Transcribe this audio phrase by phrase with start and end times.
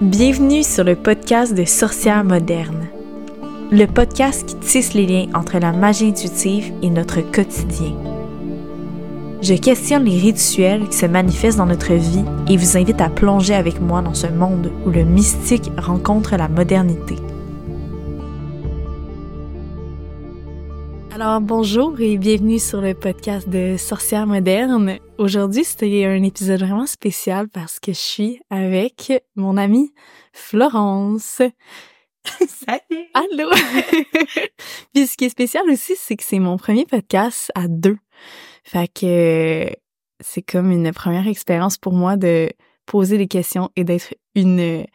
[0.00, 2.86] Bienvenue sur le podcast de Sorcières modernes.
[3.70, 7.94] Le podcast qui tisse les liens entre la magie intuitive et notre quotidien.
[9.42, 13.52] Je questionne les rituels qui se manifestent dans notre vie et vous invite à plonger
[13.52, 17.16] avec moi dans ce monde où le mystique rencontre la modernité.
[21.22, 24.96] Alors bonjour et bienvenue sur le podcast de Sorcières modernes.
[25.18, 29.92] Aujourd'hui, c'était un épisode vraiment spécial parce que je suis avec mon amie
[30.32, 31.42] Florence.
[32.24, 33.04] Salut!
[33.12, 33.50] Allô!
[34.94, 37.98] Puis ce qui est spécial aussi, c'est que c'est mon premier podcast à deux.
[38.64, 39.70] Fait que
[40.20, 42.48] c'est comme une première expérience pour moi de
[42.86, 44.86] poser des questions et d'être une,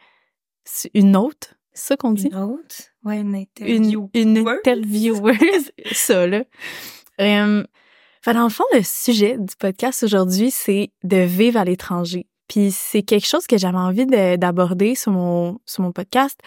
[0.92, 2.28] une hôte c'est ça qu'on dit?
[2.32, 2.76] Une autre?
[3.04, 4.10] Ouais, une intervieweuse.
[4.14, 5.70] Une, une intervieweuse.
[5.92, 6.44] ça, là.
[7.20, 7.62] Euh,
[8.24, 12.26] dans le fond, le sujet du podcast aujourd'hui, c'est de vivre à l'étranger.
[12.48, 16.38] Puis c'est quelque chose que j'avais envie d'aborder sur mon, sur mon podcast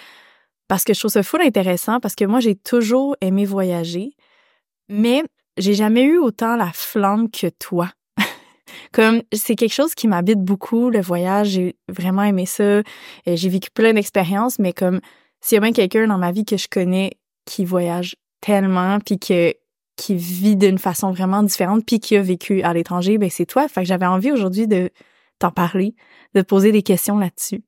[0.68, 4.12] parce que je trouve ça fou intéressant parce que moi, j'ai toujours aimé voyager,
[4.88, 5.24] mais
[5.58, 7.92] j'ai jamais eu autant la flamme que toi.
[8.92, 12.82] Comme c'est quelque chose qui m'habite beaucoup le voyage j'ai vraiment aimé ça
[13.26, 15.00] j'ai vécu plein d'expériences mais comme
[15.42, 17.12] s'il y a bien quelqu'un dans ma vie que je connais
[17.46, 22.74] qui voyage tellement puis qui vit d'une façon vraiment différente puis qui a vécu à
[22.74, 23.68] l'étranger ben c'est toi.
[23.68, 24.90] Fait que j'avais envie aujourd'hui de
[25.40, 25.96] t'en parler
[26.36, 27.64] de poser des questions là-dessus.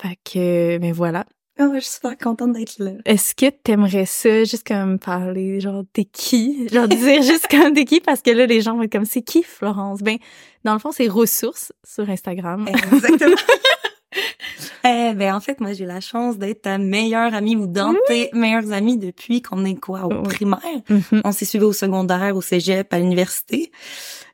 [0.00, 1.26] Fait que ben voilà
[1.60, 2.92] Oh, je suis super contente d'être là.
[3.04, 6.68] Est-ce que t'aimerais ça juste comme parler, genre, t'es qui?
[6.68, 8.00] Genre, dire juste comme t'es qui?
[8.00, 10.00] Parce que là, les gens vont être comme, c'est qui Florence?
[10.00, 10.16] Ben,
[10.64, 12.66] dans le fond, c'est ressources sur Instagram.
[12.92, 13.36] Exactement.
[14.84, 18.30] eh ben, en fait, moi, j'ai la chance d'être ta meilleure amie ou dans tes
[18.32, 20.60] meilleures amies depuis qu'on est quoi, au primaire?
[20.88, 21.20] Mm-hmm.
[21.24, 23.70] On s'est suivi au secondaire, au cégep, à l'université.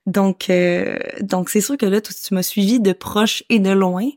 [0.06, 3.70] Donc, euh, donc c'est sûr que là, tu, tu m'as suivi de proche et de
[3.70, 4.08] loin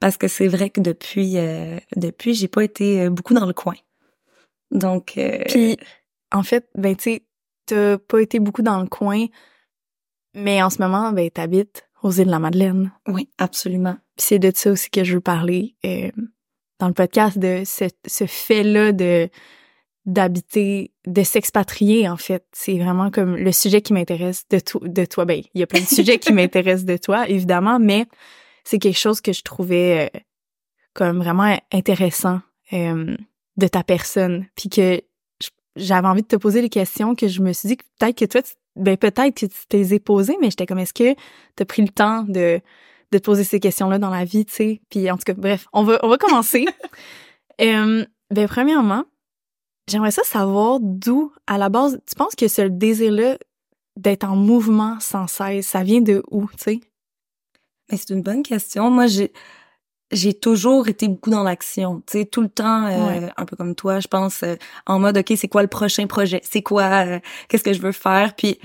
[0.00, 3.52] parce que c'est vrai que depuis euh, depuis j'ai pas été euh, beaucoup dans le
[3.52, 3.74] coin.
[4.70, 5.76] Donc euh, puis
[6.32, 7.22] en fait ben tu sais
[7.66, 9.26] t'as pas été beaucoup dans le coin
[10.34, 12.92] mais en ce moment ben t'habites aux îles de la Madeleine.
[13.08, 13.96] Oui, absolument.
[14.16, 15.74] Puis c'est de ça aussi que je veux parler
[16.78, 19.28] dans le podcast de ce, ce fait-là de
[20.04, 22.44] d'habiter, de s'expatrier en fait.
[22.52, 25.24] C'est vraiment comme le sujet qui m'intéresse de, de toi.
[25.24, 28.06] Ben, il y a plein de sujets qui m'intéressent de toi, évidemment, mais
[28.66, 30.18] c'est quelque chose que je trouvais euh,
[30.92, 32.40] comme vraiment intéressant
[32.72, 33.16] euh,
[33.56, 34.46] de ta personne.
[34.56, 35.00] Puis que
[35.76, 38.24] j'avais envie de te poser des questions que je me suis dit que peut-être que
[38.24, 38.40] toi,
[38.74, 41.90] ben peut-être que tu t'es posées, mais j'étais comme, est-ce que tu as pris le
[41.90, 42.60] temps de,
[43.12, 44.80] de te poser ces questions-là dans la vie, tu sais?
[44.90, 46.66] Puis en tout cas, bref, on va, on va commencer.
[47.60, 49.04] euh, ben premièrement,
[49.88, 53.38] j'aimerais ça savoir d'où, à la base, tu penses que ce désir-là
[53.94, 56.80] d'être en mouvement sans cesse, ça vient de où, tu sais?
[57.90, 58.90] Mais c'est une bonne question.
[58.90, 59.32] Moi, j'ai
[60.12, 63.74] j'ai toujours été beaucoup dans l'action, tu sais, tout le temps, euh, un peu comme
[63.74, 64.54] toi, je pense, euh,
[64.86, 66.40] en mode, OK, c'est quoi le prochain projet?
[66.44, 68.34] C'est quoi, euh, qu'est-ce que je veux faire?
[68.36, 68.58] Puis,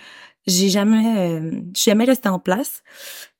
[0.47, 1.41] j'ai jamais,
[1.75, 2.81] jamais resté en place.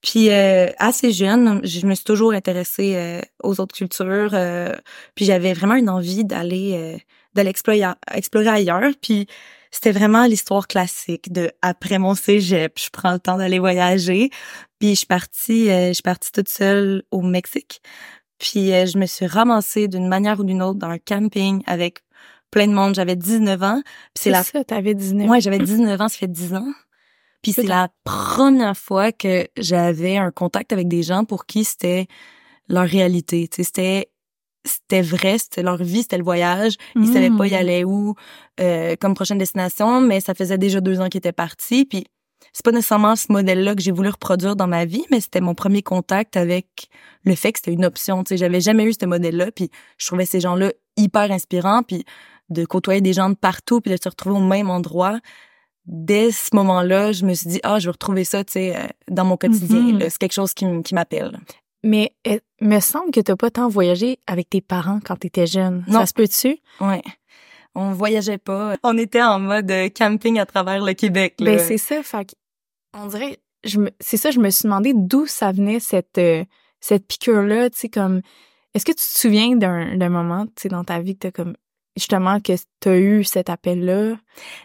[0.03, 4.35] Puis, assez jeune, je me suis toujours intéressée aux autres cultures.
[5.15, 7.03] puis, j'avais vraiment une envie d'aller,
[7.33, 7.81] d'aller explorer,
[8.13, 8.91] explorer ailleurs.
[9.01, 9.25] Puis,
[9.71, 14.29] c'était vraiment l'histoire classique de après mon cégep, je prends le temps d'aller voyager.
[14.81, 17.83] Puis je suis partie, euh, je suis partie toute seule au Mexique.
[18.39, 21.99] Puis euh, je me suis ramassée d'une manière ou d'une autre dans un camping avec
[22.49, 22.95] plein de monde.
[22.95, 23.83] J'avais 19 ans.
[24.15, 24.41] c'est la...
[24.41, 26.73] ça, t'avais 19 Ouais, j'avais 19 ans, ça fait 10 ans.
[27.43, 32.07] Puis c'est la première fois que j'avais un contact avec des gens pour qui c'était
[32.67, 33.47] leur réalité.
[33.51, 34.09] C'était
[34.65, 36.73] c'était vrai, c'était leur vie, c'était le voyage.
[36.95, 37.55] Ils savaient pas y mmh.
[37.55, 38.15] aller où
[38.59, 41.85] euh, comme prochaine destination, mais ça faisait déjà deux ans qu'ils étaient partis.
[41.85, 42.05] Puis
[42.53, 45.55] c'est pas nécessairement ce modèle-là que j'ai voulu reproduire dans ma vie, mais c'était mon
[45.55, 46.89] premier contact avec
[47.23, 48.23] le fait que c'était une option.
[48.23, 52.05] Tu sais, j'avais jamais eu ce modèle-là, puis je trouvais ces gens-là hyper inspirants, puis
[52.49, 55.19] de côtoyer des gens de partout, puis de se retrouver au même endroit.
[55.85, 58.87] Dès ce moment-là, je me suis dit ah, je veux retrouver ça, tu sais, euh,
[59.09, 59.93] dans mon quotidien.
[59.93, 60.09] Mm-hmm.
[60.09, 61.39] C'est quelque chose qui, m'appelle.
[61.83, 65.47] Mais il eh, me semble que t'as pas tant voyagé avec tes parents quand t'étais
[65.47, 65.83] jeune.
[65.87, 66.01] Non.
[66.01, 66.59] Ça se peut-tu?
[66.79, 67.01] Ouais.
[67.75, 68.75] On voyageait pas.
[68.83, 71.35] On était en mode camping à travers le Québec.
[71.39, 72.03] Ben c'est ça.
[72.03, 72.35] Fait
[72.93, 76.43] on dirait, je c'est ça, je me suis demandé d'où ça venait cette euh,
[76.79, 77.69] cette piqûre là.
[77.69, 78.21] Tu sais comme,
[78.73, 81.31] est-ce que tu te souviens d'un d'un moment, tu sais, dans ta vie que t'as
[81.31, 81.55] comme
[81.95, 84.15] justement que t'as eu cet appel là?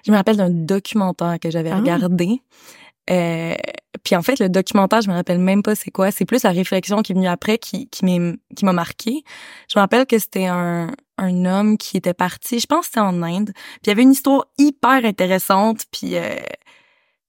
[0.04, 1.78] Je me rappelle d'un documentaire que j'avais ah.
[1.78, 2.40] regardé.
[3.08, 3.54] Euh,
[4.02, 6.10] puis en fait, le documentaire, je me rappelle même pas c'est quoi.
[6.10, 8.04] C'est plus la réflexion qui est venue après qui qui
[8.56, 9.22] qui m'a marqué.
[9.68, 13.00] Je me rappelle que c'était un un homme qui était parti, je pense que c'était
[13.00, 13.52] en Inde.
[13.54, 15.84] Puis il y avait une histoire hyper intéressante.
[15.90, 16.36] Puis euh,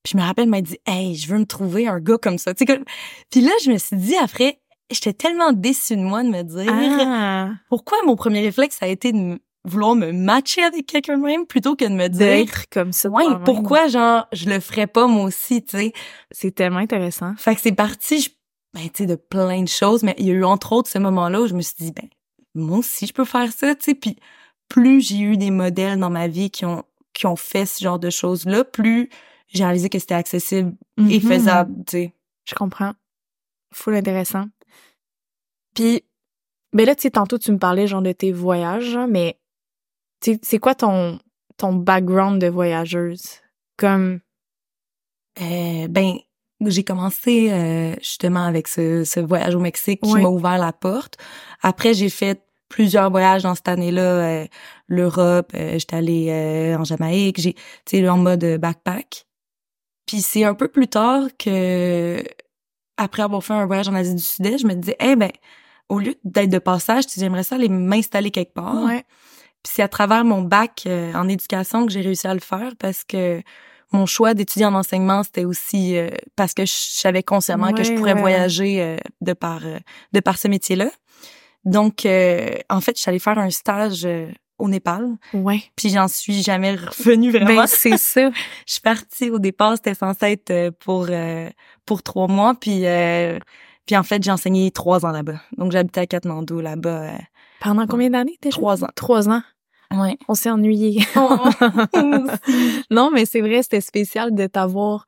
[0.03, 2.53] puis je me rappelle, m'a dit, hey, je veux me trouver un gars comme ça.
[2.53, 6.71] Puis là, je me suis dit après, j'étais tellement déçue de moi de me dire
[6.71, 11.45] Ah, pourquoi mon premier réflexe a été de vouloir me matcher avec quelqu'un de même
[11.45, 13.09] plutôt que de me dire d'être comme ça.
[13.09, 15.93] ouais pourquoi genre je le ferais pas moi aussi tu sais?
[16.31, 17.33] C'est tellement intéressant.
[17.37, 18.29] fait que c'est parti je-
[18.73, 20.99] ben tu sais de plein de choses mais il y a eu entre autres ce
[20.99, 22.07] moment-là où je me suis dit ben
[22.59, 24.17] moi aussi je peux faire ça tu sais puis
[24.69, 26.83] plus j'ai eu des modèles dans ma vie qui ont
[27.13, 29.09] qui ont fait ce genre de choses là plus
[29.47, 31.21] j'ai réalisé que c'était accessible et Mhm.
[31.21, 32.13] faisable tu sais
[32.45, 32.93] Je comprends.
[33.73, 34.45] Full intéressant.
[35.75, 36.03] Puis,
[36.73, 39.37] ben là, tu sais, tantôt, tu me parlais, genre, de tes voyages, genre, mais,
[40.21, 41.19] tu sais, c'est quoi ton,
[41.57, 43.41] ton background de voyageuse?
[43.77, 44.21] Comme,
[45.39, 46.13] Euh, ben,
[46.65, 51.17] j'ai commencé euh, justement avec ce, ce voyage au Mexique qui m'a ouvert la porte.
[51.61, 54.45] Après, j'ai fait plusieurs voyages dans cette année-là, euh,
[54.87, 57.61] l'Europe, euh, j'étais allée euh, en Jamaïque, j'ai, tu
[57.97, 59.25] sais, en mode backpack.
[60.05, 62.23] Puis c'est un peu plus tard que,
[62.97, 65.31] après avoir fait un voyage en Asie du Sud-Est, je me disais, eh ben,
[65.89, 68.83] au lieu d'être de passage, j'aimerais ça aller m'installer quelque part.
[68.83, 69.03] ouais,
[69.63, 72.73] Puis c'est à travers mon bac euh, en éducation que j'ai réussi à le faire
[72.77, 73.41] parce que
[73.93, 77.93] mon choix d'étudier en enseignement, c'était aussi euh, parce que je savais consciemment que je
[77.93, 78.19] pourrais ouais.
[78.19, 80.89] voyager euh, de par de par ce métier-là.
[81.67, 85.61] Donc euh, en fait, je suis allée faire un stage euh, au Népal, ouais.
[85.75, 87.61] puis j'en suis jamais revenue vraiment.
[87.61, 88.31] Ben, c'est ça.
[88.65, 91.49] je suis partie au départ, c'était censé être euh, pour euh,
[91.85, 93.37] pour trois mois, puis euh,
[93.85, 95.41] puis en fait, j'ai enseigné trois ans là-bas.
[95.57, 97.17] Donc j'habitais à Katmandou là-bas euh,
[97.59, 98.55] Pendant combien d'années, déjà?
[98.57, 98.89] trois ans.
[98.95, 99.41] Trois ans.
[99.91, 100.17] Ouais.
[100.27, 101.01] On s'est ennuyé.
[102.91, 105.05] non, mais c'est vrai, c'était spécial de t'avoir.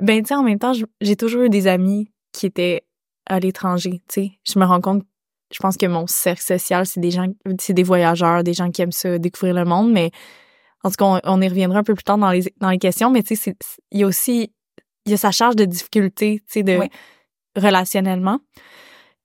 [0.00, 2.84] Ben, tu sais, en même temps, j'ai toujours eu des amis qui étaient
[3.26, 4.30] à l'étranger, tu sais.
[4.44, 5.04] Je me rends compte,
[5.52, 7.26] je pense que mon cercle social, c'est des gens,
[7.60, 10.10] c'est des voyageurs, des gens qui aiment ça, découvrir le monde, mais
[10.84, 12.78] en tout cas, on, on y reviendra un peu plus tard dans les, dans les
[12.78, 13.54] questions, mais tu sais,
[13.90, 14.52] il y a aussi,
[15.06, 16.80] il y a sa charge de difficulté, tu sais, de,
[17.56, 18.40] relationnellement.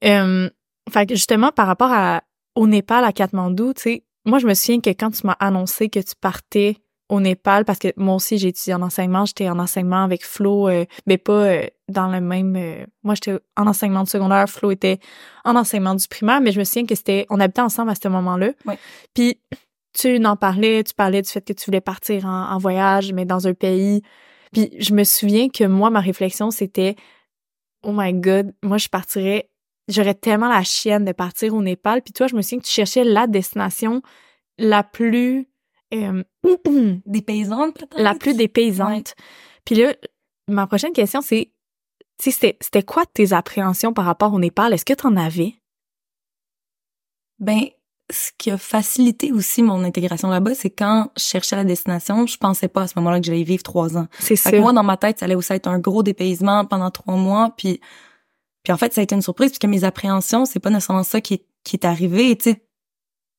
[0.04, 0.50] Euh,
[0.92, 2.24] fait que justement, par rapport à,
[2.56, 5.90] au Népal, à Katmandou, tu sais, moi, je me souviens que quand tu m'as annoncé
[5.90, 6.78] que tu partais
[7.10, 10.68] au Népal, parce que moi aussi, j'ai étudié en enseignement, j'étais en enseignement avec Flo,
[10.68, 12.56] euh, mais pas euh, dans le même...
[12.56, 15.00] euh, moi, j'étais en enseignement du secondaire, Flo était
[15.46, 17.26] en enseignement du primaire, mais je me souviens que c'était...
[17.30, 18.52] On habitait ensemble à ce moment-là.
[19.14, 19.40] Puis,
[19.94, 23.26] tu en parlais, tu parlais du fait que tu voulais partir en, en voyage, mais
[23.26, 24.02] dans un pays.
[24.52, 26.96] Puis, je me souviens que moi, ma réflexion, c'était
[27.84, 29.50] oh my god, moi je partirais,
[29.88, 32.02] j'aurais tellement la chienne de partir au Népal.
[32.02, 34.02] Puis toi, je me souviens que tu cherchais la destination
[34.58, 35.48] la plus,
[35.94, 36.24] euh,
[37.06, 37.24] Des
[37.98, 39.16] la plus dépaysante.
[39.66, 39.96] Puis là,
[40.48, 41.52] ma prochaine question, c'est,
[42.18, 44.74] tu sais, c'était, c'était quoi tes appréhensions par rapport au Népal?
[44.74, 45.56] Est-ce que tu en avais?
[47.40, 47.62] Ben,
[48.10, 52.38] ce qui a facilité aussi mon intégration là-bas, c'est quand je cherchais la destination, je
[52.38, 54.08] pensais pas à ce moment-là que j'allais vivre trois ans.
[54.20, 54.52] C'est ça.
[54.60, 57.82] moi, dans ma tête, ça allait aussi être un gros dépaysement pendant trois mois, puis
[58.68, 61.22] puis en fait, ça a été une surprise, puisque mes appréhensions, c'est pas nécessairement ça
[61.22, 62.36] qui est, qui est arrivé.
[62.36, 62.68] Tu sais,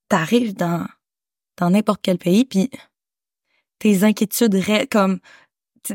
[0.08, 0.86] t'arrives dans
[1.58, 2.70] dans n'importe quel pays, puis
[3.78, 4.60] tes inquiétudes
[4.90, 5.18] comme
[5.82, 5.94] tu,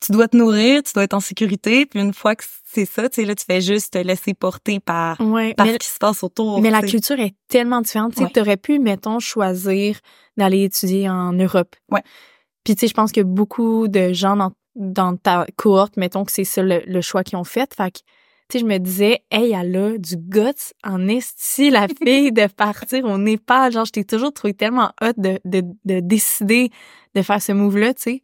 [0.00, 3.08] tu dois te nourrir, tu dois être en sécurité, puis une fois que c'est ça,
[3.08, 5.88] tu sais là, tu fais juste te laisser porter par ouais, par mais, ce qui
[5.88, 6.60] se passe autour.
[6.62, 8.14] mais la culture est tellement différente.
[8.14, 8.30] Tu Ouais.
[8.30, 9.98] t'aurais pu, mettons, choisir
[10.36, 11.76] d'aller étudier en Europe.
[11.90, 12.02] Ouais.
[12.64, 16.32] Puis tu sais, je pense que beaucoup de gens dans, dans ta cohorte, mettons que
[16.32, 17.74] c'est ça le, le choix qu'ils ont fait.
[17.74, 17.98] Fait que,
[18.50, 22.46] tu sais, je me disais, hey, elle a du guts en esti, la fille, de
[22.46, 23.72] partir au Népal.
[23.72, 26.70] Genre, je t'ai toujours trouvé tellement hot de, de, de décider
[27.14, 28.20] de faire ce move-là, tu sais.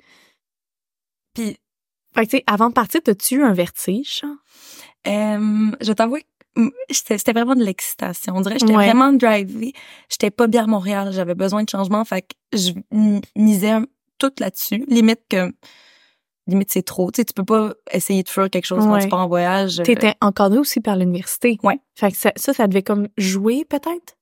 [1.34, 1.56] Puis,
[2.14, 4.22] fait que, tu sais, avant de partir, t'as-tu eu un vertige?
[5.06, 6.18] Euh, je t'avoue
[6.90, 8.34] c'était vraiment de l'excitation.
[8.36, 8.86] On dirait j'étais Ouais.
[8.86, 9.72] vraiment drivée.
[10.08, 11.10] J'étais pas bien à Montréal.
[11.12, 12.02] J'avais besoin de changement.
[12.04, 12.72] Fait que je
[13.36, 13.74] misais
[14.18, 14.84] tout là-dessus.
[14.88, 15.52] Limite que...
[16.48, 17.10] Limite, c'est trop.
[17.10, 19.80] Tu sais, tu peux pas essayer de faire quelque chose quand tu pars en voyage.
[19.84, 21.58] T'étais encadré aussi par l'université.
[21.64, 21.80] Ouais.
[21.94, 24.16] Fait que ça, ça, ça devait comme jouer, peut-être?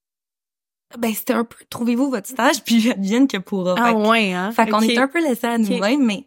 [0.99, 1.57] Ben, c'était un peu...
[1.71, 3.75] Trouvez-vous votre stage, puis vienne que pourra.
[3.78, 4.52] Ah fait que- ouais, hein?
[4.52, 6.25] fait qu'on était un peu laissés à nous-mêmes, mais...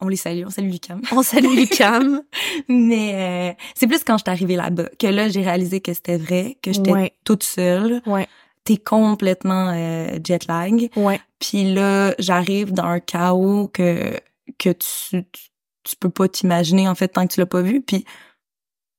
[0.00, 1.00] On les salue, on salue Lucam.
[1.10, 2.22] On salue Lucam.
[2.68, 6.18] Mais euh, c'est plus quand je suis arrivée là-bas que là, j'ai réalisé que c'était
[6.18, 7.12] vrai, que j'étais Ouais.
[7.24, 8.00] toute seule.
[8.06, 8.28] Ouais.
[8.62, 10.88] T'es complètement euh, jet lag.
[10.94, 11.20] Ouais.
[11.40, 14.12] Puis là, j'arrive dans un chaos que
[14.58, 15.42] que tu, tu,
[15.84, 17.80] tu peux pas t'imaginer en fait tant que tu l'as pas vu.
[17.82, 18.04] Puis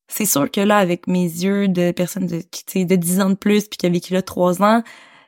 [0.08, 3.22] c'est sûr que là, avec mes yeux de personne de qui tu sais, de 10
[3.22, 4.82] ans de plus puis qui a vécu là trois ans,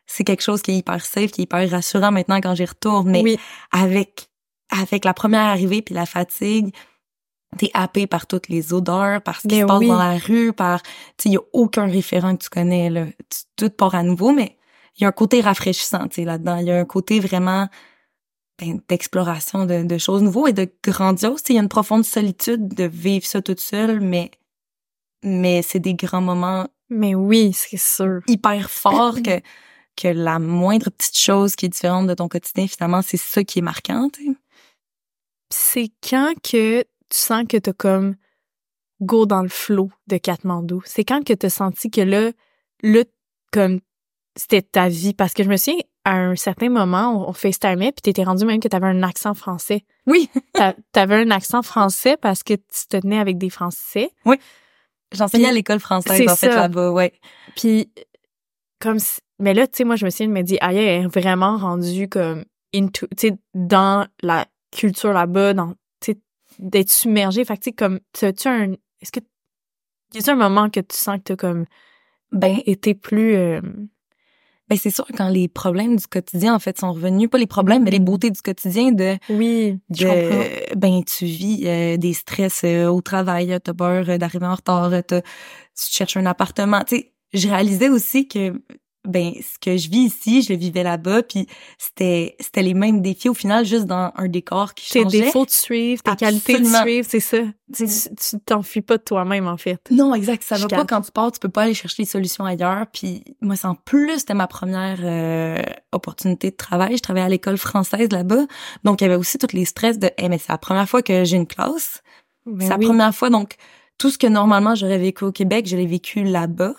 [0.07, 3.09] c'est quelque chose qui est hyper safe, qui est hyper rassurant maintenant quand j'y retourne.
[3.11, 3.37] Mais oui.
[3.71, 4.27] avec
[4.69, 6.73] avec la première arrivée puis la fatigue,
[7.57, 9.87] t'es happé par toutes les odeurs, par ce qui Mais se passe oui.
[9.87, 13.05] dans la rue, par tu sais, il y a aucun référent que tu connais là,
[13.29, 14.57] Tu- tout part à nouveau, mais
[14.97, 16.57] il y a un côté rafraîchissant, tu sais, là-dedans.
[16.57, 17.67] Il y a un côté vraiment
[18.87, 21.41] d'exploration de, de choses nouveaux et de grandiose.
[21.49, 24.31] Il y a une profonde solitude de vivre ça toute seule, mais
[25.23, 26.67] mais c'est des grands moments.
[26.89, 28.21] Mais oui, c'est sûr.
[28.27, 29.41] Hyper forts que
[29.97, 33.59] que la moindre petite chose qui est différente de ton quotidien, finalement, c'est ça qui
[33.59, 34.09] est marquant.
[35.49, 36.87] C'est quand que tu
[37.17, 38.15] sens que t'as comme
[39.01, 40.81] go dans le flot de Katmandou?
[40.85, 42.31] C'est quand que t'as senti que là,
[42.83, 43.03] là,
[43.51, 43.81] comme
[44.41, 45.13] c'était ta vie?
[45.13, 48.45] Parce que je me souviens, à un certain moment, on, on FaceTimait, puis t'étais rendu
[48.45, 49.85] même que t'avais un accent français.
[50.07, 50.29] Oui.
[50.91, 54.11] t'avais un accent français parce que tu te tenais avec des Français.
[54.25, 54.37] Oui.
[55.11, 57.13] J'enseignais à l'école française, en fait, là-bas, ouais.
[57.55, 57.91] Puis,
[58.79, 58.97] comme
[59.39, 62.07] mais là, tu sais, moi, je me suis me dit, aïe, elle est vraiment rendue
[62.07, 66.17] comme into, tu sais, dans la culture là-bas, dans, tu sais,
[66.59, 67.43] d'être submergée.
[67.43, 69.19] Fait que, tu sais, comme, tu un, est-ce que,
[70.13, 71.65] y a un moment que tu sens que t'as comme,
[72.31, 73.61] ben, été plus, euh,
[74.71, 77.83] ben c'est sûr quand les problèmes du quotidien en fait sont revenus, pas les problèmes
[77.83, 82.87] mais les beautés du quotidien de oui, de, ben tu vis euh, des stress euh,
[82.87, 85.21] au travail, t'as peur d'arriver en retard, tu
[85.75, 88.53] cherches un appartement, tu sais, je réalisais aussi que
[89.03, 91.47] ben ce que je vis ici, je le vivais là-bas, puis
[91.79, 95.19] c'était c'était les mêmes défis au final, juste dans un décor qui changeait.
[95.19, 97.39] Tes défauts de suivre, tes qualités de suivre, c'est ça.
[97.73, 99.79] Tu tu t'enfuis pas de toi-même en fait.
[99.89, 100.43] Non, exact.
[100.43, 102.85] Ça va pas quand tu pars, tu peux pas aller chercher les solutions ailleurs.
[102.93, 106.97] Puis moi, c'est en plus c'était ma première euh, opportunité de travail.
[106.97, 108.45] Je travaillais à l'école française là-bas,
[108.83, 111.01] donc il y avait aussi tous les stress de, hey, mais c'est la première fois
[111.01, 112.03] que j'ai une classe.
[112.45, 113.55] Ben c'est la première fois, donc
[113.97, 116.73] tout ce que normalement j'aurais vécu au Québec, je l'ai vécu là-bas.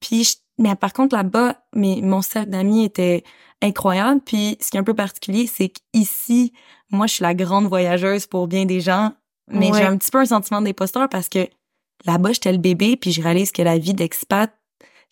[0.00, 3.24] Puis mais par contre, là-bas, mais mon cercle d'amis était
[3.62, 4.20] incroyable.
[4.24, 6.52] Puis ce qui est un peu particulier, c'est qu'ici,
[6.90, 9.12] moi, je suis la grande voyageuse pour bien des gens.
[9.48, 11.48] Mais j'ai un petit peu un sentiment d'imposteur parce que
[12.04, 14.52] là-bas, j'étais le bébé, puis je réalise que la vie d'expat,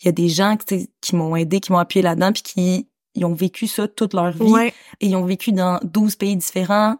[0.01, 3.25] il y a des gens qui m'ont aidé, qui m'ont appuyé là-dedans, puis qui ils
[3.25, 4.73] ont vécu ça toute leur vie.
[5.01, 6.97] Et ils ont vécu dans 12 pays différents.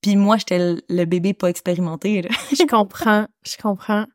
[0.00, 2.22] Puis moi, j'étais le, bébé pas expérimenté.
[2.52, 4.06] je comprends, je comprends.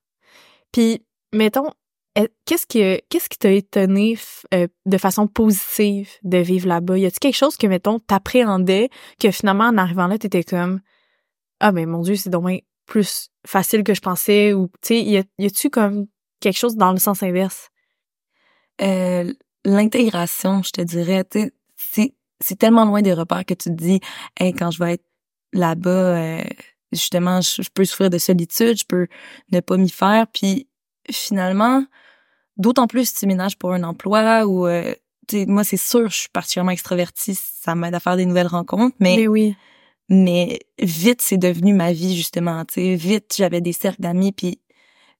[0.71, 1.71] Puis, mettons,
[2.45, 4.17] Qu'est-ce que qu'est-ce qui t'a étonné
[4.53, 6.97] euh, de façon positive de vivre là-bas?
[6.97, 8.89] Y a-t-il quelque chose que mettons t'appréhendais
[9.19, 10.81] que finalement en arrivant là t'étais comme
[11.61, 15.23] ah ben mon dieu c'est donc plus facile que je pensais ou tu sais y
[15.37, 16.07] y a-tu comme
[16.41, 17.69] quelque chose dans le sens inverse?
[18.81, 21.23] Euh, L'intégration, je te dirais,
[21.77, 24.01] c'est c'est tellement loin des repères que tu te dis
[24.37, 25.05] hey, quand je vais être
[25.53, 26.43] là-bas euh,
[26.91, 29.07] justement je, peux souffrir de solitude, je peux
[29.51, 30.67] ne pas m'y faire puis
[31.09, 31.85] finalement,
[32.61, 34.93] d'autant plus si tu ménages pour un emploi ou euh,
[35.47, 39.17] moi c'est sûr je suis particulièrement extravertie ça m'aide à faire des nouvelles rencontres mais,
[39.17, 39.55] mais oui.
[40.09, 42.95] mais vite c'est devenu ma vie justement tu sais.
[42.95, 44.59] Vite j'avais des cercles d'amis puis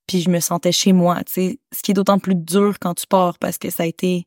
[0.08, 1.60] puis je me sentais chez moi tu sais.
[1.74, 4.26] Ce qui est d'autant plus dur quand tu pars parce que ça a été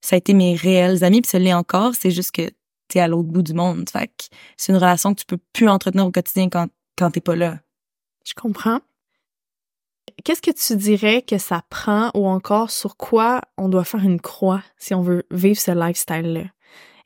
[0.00, 2.50] ça a été mes réels amis puis ça l'est encore c'est juste que
[2.88, 3.88] tu es à l'autre bout du monde.
[3.88, 4.10] Fait
[4.56, 7.58] c'est une relation que tu peux plus entretenir au quotidien quand quand t'es pas là.
[8.24, 8.80] Je comprends
[10.22, 14.20] Qu'est-ce que tu dirais que ça prend ou encore sur quoi on doit faire une
[14.20, 16.44] croix si on veut vivre ce lifestyle-là?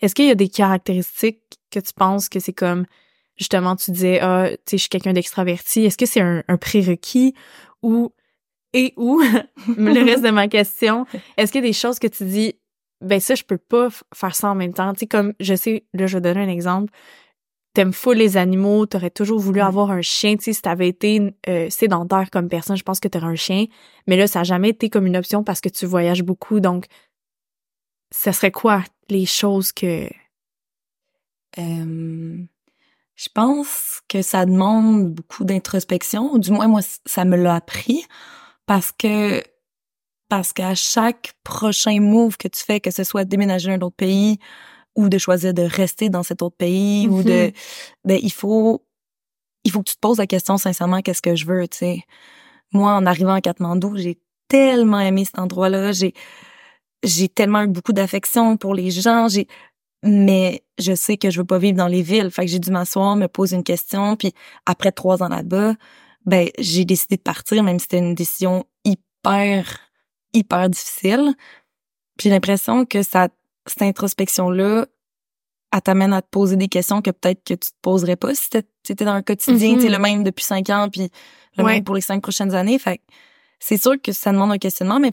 [0.01, 2.87] Est-ce qu'il y a des caractéristiques que tu penses que c'est comme,
[3.37, 5.85] justement, tu disais, ah, tu sais, je suis quelqu'un d'extraverti.
[5.85, 7.35] Est-ce que c'est un, prérequis
[7.83, 8.13] ou,
[8.73, 9.21] et ou,
[9.77, 12.55] le reste de ma question, est-ce qu'il y a des choses que tu dis,
[13.01, 14.93] ben ça, je peux pas faire ça en même temps?
[14.93, 16.93] Tu sais, comme, je sais, là, je vais donner un exemple
[17.75, 21.35] t'aimes fou les animaux, t'aurais toujours voulu avoir un chien, tu sais, si t'avais été
[21.49, 23.67] euh, sédentaire comme personne, je pense que t'aurais un chien.
[24.07, 26.61] Mais là, ça n'a jamais été comme une option parce que tu voyages beaucoup.
[26.61, 26.87] Donc,
[28.11, 30.09] ce serait quoi les choses que...
[31.59, 32.39] Euh,
[33.17, 36.39] je pense que ça demande beaucoup d'introspection.
[36.39, 38.05] Du moins, moi, ça me l'a appris
[38.67, 39.43] parce que
[40.29, 43.97] parce qu'à chaque prochain move que tu fais, que ce soit déménager dans un autre
[43.97, 44.39] pays,
[44.99, 47.55] ou de choisir de rester dans cet autre pays ou de mm-hmm.
[48.05, 48.85] ben il faut
[49.63, 52.01] il faut que tu te poses la question sincèrement qu'est-ce que je veux tu sais?
[52.73, 55.93] Moi en arrivant à Katmandou j'ai tellement aimé cet endroit-là.
[55.93, 56.15] J'ai
[57.05, 59.29] j'ai tellement eu beaucoup d'affection pour les gens.
[59.29, 59.47] J'ai
[60.03, 62.31] mais je sais que je veux pas vivre dans les villes.
[62.31, 64.17] Fait que j'ai dû m'asseoir me poser une question.
[64.17, 64.33] Puis
[64.67, 65.75] après trois ans là-bas
[66.27, 69.79] ben j'ai décidé de partir même si c'était une décision hyper
[70.35, 71.35] hyper difficile.
[72.21, 73.29] J'ai l'impression que ça
[73.71, 74.87] cette introspection-là,
[75.73, 78.49] elle t'amène à te poser des questions que peut-être que tu te poserais pas si
[78.51, 81.11] t'étais dans un quotidien, mm le même depuis cinq ans, puis
[81.57, 82.79] le même pour les cinq prochaines années.
[82.79, 83.01] Fait
[83.59, 85.13] c'est sûr que ça demande un questionnement, mais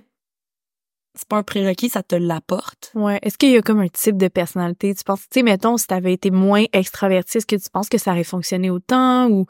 [1.16, 2.92] c'est pas un prérequis, ça te l'apporte.
[2.94, 3.20] Ouais.
[3.22, 4.94] Est-ce qu'il y a comme un type de personnalité?
[4.94, 7.98] Tu penses, tu sais, mettons, si t'avais été moins extraverti, est-ce que tu penses que
[7.98, 9.46] ça aurait fonctionné autant ou?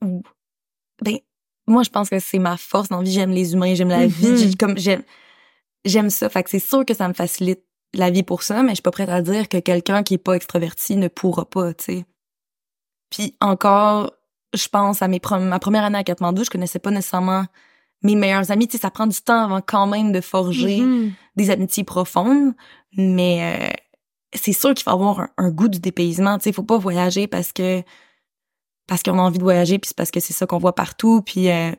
[0.00, 1.18] Ben,
[1.66, 3.12] moi, je pense que c'est ma force dans la vie.
[3.12, 4.26] J'aime les humains, j'aime la vie.
[4.26, 4.56] Mm-hmm.
[4.56, 5.02] Comme, j'aime,
[5.84, 6.28] j'aime ça.
[6.28, 8.82] Fait que c'est sûr que ça me facilite la vie pour ça, mais je suis
[8.82, 12.04] pas prête à dire que quelqu'un qui est pas extraverti ne pourra pas, tu sais.
[13.10, 14.12] Puis encore,
[14.54, 17.44] je pense à mes ma première année à Katmandou, je connaissais pas nécessairement
[18.02, 18.66] mes meilleurs amis.
[18.66, 21.12] Tu sais, ça prend du temps avant quand même de forger Mhm.
[21.36, 22.54] des amitiés profondes,
[22.96, 23.70] mais euh,
[24.34, 26.38] c'est sûr qu'il faut avoir un, un goût du dépaysement.
[26.38, 27.82] Tu sais, faut pas voyager parce que
[28.88, 31.22] parce qu'on a envie de voyager, puis c'est parce que c'est ça qu'on voit partout.
[31.22, 31.70] Puis, euh,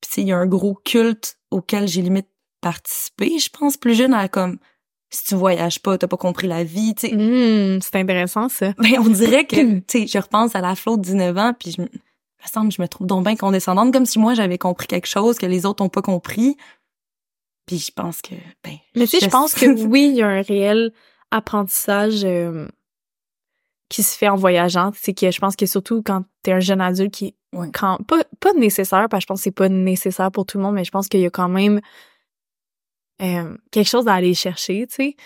[0.00, 2.28] puis tu sais, il y a un gros culte auquel j'ai limite
[2.62, 4.58] participé, je pense, plus jeune, à comme
[5.10, 7.14] si tu voyages pas, t'as pas compris la vie, tu sais.
[7.14, 8.72] Mhm, c'est intéressant, ça.
[8.78, 11.82] Ben, on dirait que, tu sais, je repense à la flotte 19 ans, puis je
[11.82, 11.88] me,
[12.50, 15.36] semble que je me trouve donc bien condescendante, comme si moi j'avais compris quelque chose
[15.36, 16.56] que les autres ont pas compris.
[17.66, 18.76] Puis je pense que, ben.
[18.96, 20.92] Mais tu sais, je pense que oui, il y a un réel
[21.30, 22.66] apprentissage euh,
[23.90, 24.92] qui se fait en voyageant.
[24.94, 27.34] C'est que je pense que surtout quand t'es un jeune adulte qui
[27.74, 30.64] quand pas pas nécessaire parce que je pense que c'est pas nécessaire pour tout le
[30.64, 31.82] monde mais je pense qu'il y a quand même
[33.20, 35.16] euh, quelque chose à aller chercher tu sais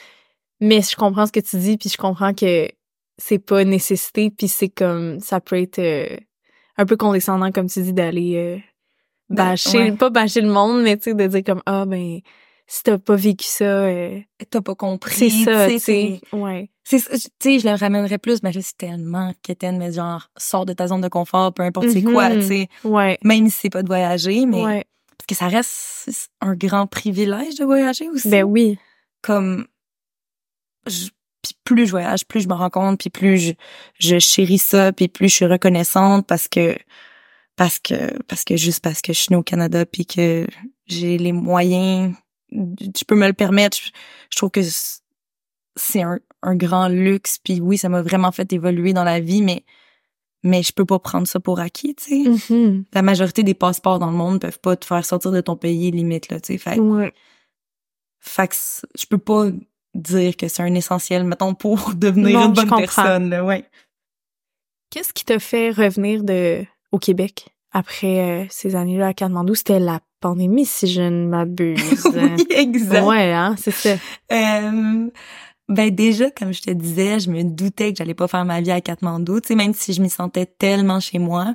[0.61, 2.69] mais je comprends ce que tu dis puis je comprends que
[3.19, 6.17] c'est pas une nécessité puis c'est comme ça peut être euh,
[6.77, 8.57] un peu condescendant comme tu dis d'aller euh,
[9.31, 9.93] Ben, bâcher ouais.
[9.93, 12.21] pas bâcher le monde mais tu sais de dire comme ah ben
[12.69, 14.19] si t'as pas vécu ça euh,
[14.51, 15.15] T'as pas compris.
[15.15, 18.77] c'est ça tu sais, ouais c'est tu sais, je le ramènerais plus, mais là, c'est
[18.77, 22.43] tellement quétaine, mais genre, sors de ta zone de confort, peu importe c'est quoi, tu
[22.43, 22.69] sais.
[22.85, 24.85] ouais Même si c'est pas de voyager, mais ouais
[25.19, 28.29] parce que ça reste un grand privilège de voyager aussi.
[28.29, 28.79] ben oui
[29.23, 29.67] Comme,
[30.87, 31.09] je-
[31.43, 33.53] puis plus je voyage, plus je me rends compte, puis plus je,
[33.99, 36.77] je chéris ça, puis plus je suis reconnaissante parce que,
[37.57, 40.47] parce que, parce que juste parce que je suis née au Canada, puis que
[40.87, 42.15] j'ai les moyens,
[42.51, 43.77] je peux me le permettre.
[43.79, 43.91] Je,
[44.31, 44.61] je trouve que
[45.77, 49.43] c'est un, un grand luxe, puis oui, ça m'a vraiment fait évoluer dans la vie,
[49.43, 49.65] mais
[50.47, 52.53] mais je peux pas prendre ça pour acquis, tu sais.
[52.55, 52.85] Mhm.
[52.95, 55.91] La majorité des passeports dans le monde peuvent pas te faire sortir de ton pays
[55.91, 56.59] limite là, tu sais.
[56.59, 57.13] Fait, ouais
[58.27, 58.55] fait que
[58.99, 59.47] je peux pas
[59.95, 63.65] dire que c'est un essentiel, mettons, pour devenir Non, une bonne personne, là, ouais.
[64.91, 69.55] Qu'est-ce qui t'a fait revenir de au Québec après euh, ces années-là à Katmandou?
[69.55, 72.07] C'était la pandémie, si je ne m'abuse.
[72.15, 73.05] oui, exact.
[73.05, 73.97] ouais, hein, c'est ça.
[74.33, 75.09] Euh,
[75.69, 78.71] ben déjà, comme je te disais, je me doutais que j'allais pas faire ma vie
[78.71, 81.55] à Katmandou, tu sais, même si je m'y sentais tellement chez moi.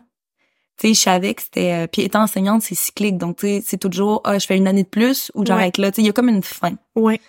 [0.78, 1.74] Tu sais, je savais que c'était...
[1.74, 4.68] euh, puis étant enseignante, c'est cyclique, donc tu sais, c'est toujours, ah, je fais une
[4.68, 5.92] année de plus ou j'arrête là.
[5.92, 6.74] Tu sais, il y a comme une fin.
[6.96, 7.22] Ouais.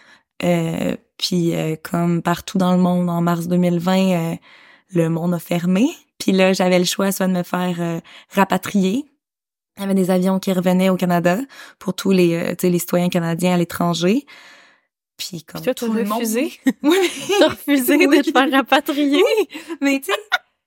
[0.43, 4.35] Euh, puis euh, comme partout dans le monde, en mars 2020, euh,
[4.95, 5.89] le monde a fermé.
[6.19, 9.05] Puis là, j'avais le choix soit de me faire euh, rapatrier.
[9.77, 11.39] Il y avait des avions qui revenaient au Canada
[11.79, 14.27] pour tous les, euh, tu sais, les citoyens canadiens à l'étranger.
[15.29, 16.53] Puis comme Puis toi, tout le monde- refusé?
[16.83, 16.97] Oui.
[17.39, 18.19] T'as refusé Oui.
[18.19, 19.23] de te faire rapatrier?
[19.23, 19.49] Oui,
[19.81, 20.19] mais tu sais,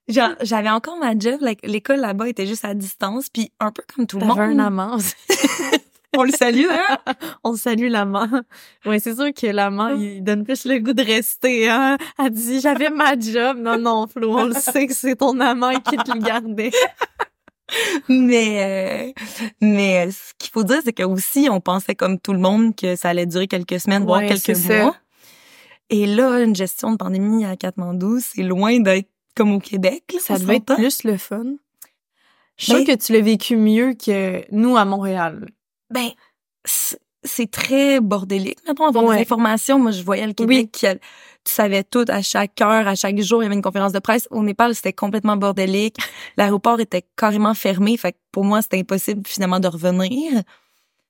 [0.08, 1.38] genre, j'avais encore ma job.
[1.40, 3.28] like, L'école là-bas était juste à distance.
[3.28, 4.38] Puis un peu comme tout le monde.
[4.38, 5.14] un amant aussi.
[6.18, 6.96] On le salue, hein?
[7.44, 8.26] On salue l'amant.
[8.86, 11.98] Ouais, c'est sûr que l'amant, il donne plus le goût de rester, hein?
[12.18, 13.58] Elle dit, j'avais ma job.
[13.58, 16.70] Non, non, Flo, on le sait que c'est ton amant qui te le gardait.
[18.08, 19.22] Mais euh,
[19.60, 22.76] mais euh, ce qu'il faut dire c'est que aussi on pensait comme tout le monde
[22.76, 24.92] que ça allait durer quelques semaines voire Ouais, quelques mois.
[24.92, 24.96] ça.
[25.90, 30.04] Et là une gestion de pandémie à Katmandou, c'est loin d'être comme au Québec.
[30.14, 31.44] là, Ça devait être plus le fun.
[32.56, 35.46] Je suis Ben- que tu l'as vécu mieux que nous à Montréal.
[35.90, 36.08] Ben
[37.24, 39.16] c'est très bordélique mettons avoir Ouais.
[39.16, 39.78] des informations.
[39.78, 40.94] Moi je voyais le Québec qui a-
[41.46, 44.00] tu savais tout à chaque heure, à chaque jour, il y avait une conférence de
[44.00, 44.26] presse.
[44.30, 45.96] Au Népal, c'était complètement bordélique.
[46.36, 50.42] L'aéroport était carrément fermé, fait que pour moi, c'était impossible finalement de revenir.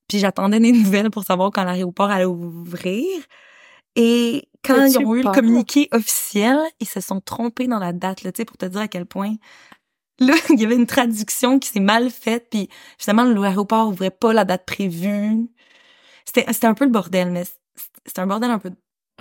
[0.09, 3.07] Puis j'attendais des nouvelles pour savoir quand l'aéroport allait ouvrir.
[3.97, 8.23] Et quand ils ont eu le communiqué officiel, ils se sont trompés dans la date,
[8.23, 9.37] là, tu sais, pour te dire à quel point.
[10.19, 12.69] Là, il y avait une traduction qui s'est mal faite, puis
[12.99, 15.49] finalement, l'aéroport ouvrait pas la date prévue.
[16.27, 17.45] C'était, c'était un peu le bordel, mais
[18.05, 18.71] c'était un bordel un peu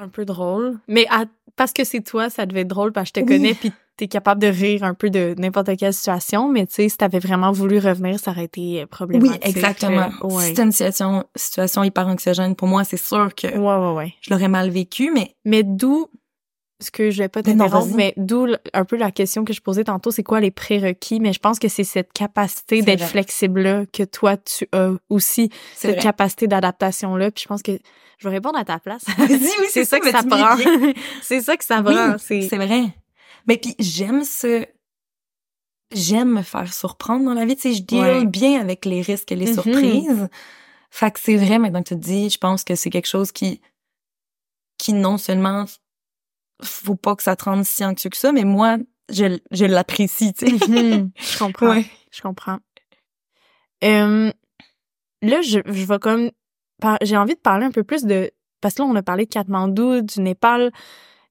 [0.02, 0.78] Un peu drôle.
[0.88, 3.38] Mais à- parce que c'est toi, ça devait être drôle parce que je te Oui.
[3.38, 6.50] connais puis t'es capable de rire un peu de n'importe quelle situation.
[6.52, 9.42] Mais tu sais, si t'avais vraiment voulu revenir, ça aurait été euh, problématique.
[9.46, 10.10] Oui, exactement.
[10.24, 10.44] Euh, ouais.
[10.48, 12.56] C'était une situation, situation hyper anxiogène.
[12.56, 14.14] Pour moi, c'est sûr que ouais, ouais, ouais.
[14.20, 16.08] je l'aurais mal vécu, mais Mais d'où,
[16.82, 17.96] ce que je vais pas Mais t'interrompre, vas-y.
[17.96, 21.20] mais d'où un peu la question que je posais tantôt, c'est quoi les prérequis?
[21.22, 25.92] Mais je pense que c'est cette capacité d'être flexible-là que toi, tu as aussi, cette
[25.94, 26.02] vrai.
[26.02, 27.32] capacité d'adaptation-là.
[27.32, 27.80] Puis je pense que
[28.18, 29.04] je vais répondre à ta place.
[29.20, 30.58] Oui, c'est ça que mais ça prend.
[31.22, 32.18] c'est ça que ça Oui, prend.
[32.18, 32.84] C'est vrai.
[33.48, 34.66] Mais puis j'aime ce
[35.94, 38.26] j'aime me faire surprendre dans la vie, tu sais, je deal Ouais.
[38.26, 39.54] bien avec les risques et les Mhm.
[39.54, 40.28] surprises.
[40.90, 43.32] Fait que c'est vrai maintenant que tu te dis, je pense que c'est quelque chose
[43.32, 43.62] qui
[44.78, 45.66] qui non seulement
[46.64, 48.78] faut pas que ça te rende si anxieux que ça, mais moi
[49.12, 50.68] je je l'apprécie, tu sais.
[50.70, 51.12] Mhm.
[51.18, 51.70] je comprends.
[51.70, 51.86] Ouais.
[52.12, 52.58] Je comprends.
[53.84, 54.32] Euh,
[55.22, 56.32] là, je, je vais comme...
[57.02, 58.32] J'ai envie de parler un peu plus de...
[58.62, 60.72] Parce que là, on a parlé de Katmandou, du Népal,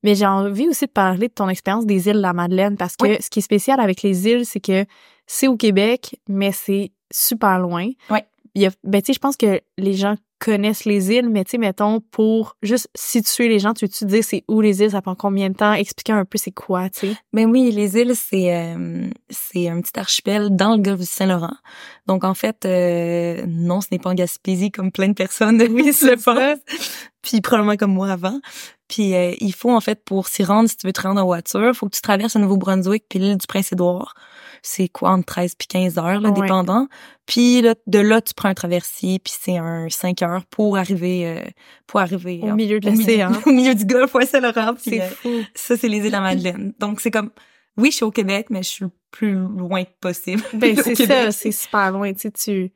[0.03, 2.97] mais j'ai envie aussi de parler de ton expérience des îles de la Madeleine, parce
[2.97, 3.17] que Oui.
[3.21, 4.85] ce qui est spécial avec les îles, c'est que
[5.27, 7.89] c'est au Québec, mais c'est super loin.
[8.11, 8.25] Ouais.
[8.55, 11.43] Il y a, ben, tu sais, je pense que les gens connaissent les îles, mais
[11.45, 14.91] tu sais, mettons, pour juste situer les gens, tu veux-tu dire c'est où les îles,
[14.91, 17.17] ça prend combien de temps, expliquer un peu c'est quoi, tu sais?
[17.33, 21.57] Ben oui, les îles, c'est euh, c'est un petit archipel dans le golfe du Saint-Laurent.
[22.07, 25.85] Donc, en fait, euh, non, ce n'est pas en Gaspésie comme plein de personnes oui,
[26.03, 26.61] le pensent.
[27.23, 28.39] Puis probablement comme moi avant.
[28.87, 31.25] Puis euh, il faut, en fait, pour s'y rendre, si tu veux te rendre en
[31.25, 34.15] voiture, faut que tu traverses le Nouveau-Brunswick puis l'île du Prince-Édouard
[34.67, 36.89] c'est quoi entre 13 puis 15 heures là, dépendant.
[37.27, 41.27] Puis là, de là tu prends un traversier puis c'est un 5 heures pour arriver
[41.27, 41.43] euh,
[41.87, 44.25] pour arriver au milieu de l'océan, au milieu du Golfe ouais.
[44.27, 45.43] C'est euh, fou.
[45.55, 46.73] Ça c'est les îles de la Madeleine.
[46.81, 47.31] Donc c'est comme
[47.77, 50.43] oui, je suis au Québec mais je suis le plus loin possible.
[50.55, 52.73] Ben c'est ça, c'est super loin, tu sais tu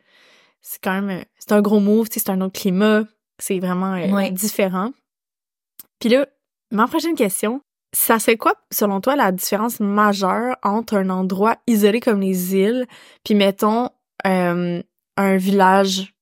[0.61, 3.05] c'est quand même c'est un gros move, tu sais c'est un autre climat,
[3.39, 4.93] c'est vraiment euh, différent.
[6.01, 6.27] Puis là,
[6.71, 12.01] ma prochaine question, ça serait quoi, selon toi, la différence majeure entre un endroit isolé
[12.01, 12.87] comme les îles,
[13.25, 13.89] puis mettons
[14.27, 14.83] euh,
[15.17, 16.15] un village,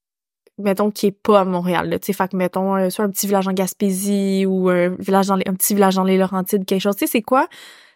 [0.58, 3.26] mettons qui est pas à Montréal, tu sais, fait que mettons euh, soit un petit
[3.26, 6.82] village en Gaspésie ou un village dans les, un petit village dans les Laurentides, quelque
[6.82, 6.96] chose.
[6.96, 7.48] Tu sais, c'est quoi,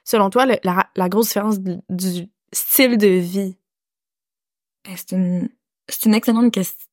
[0.05, 3.57] selon toi, la, grosse différence du style de vie?
[4.85, 5.49] Ben, c'est une,
[5.89, 6.90] c'est une excellente question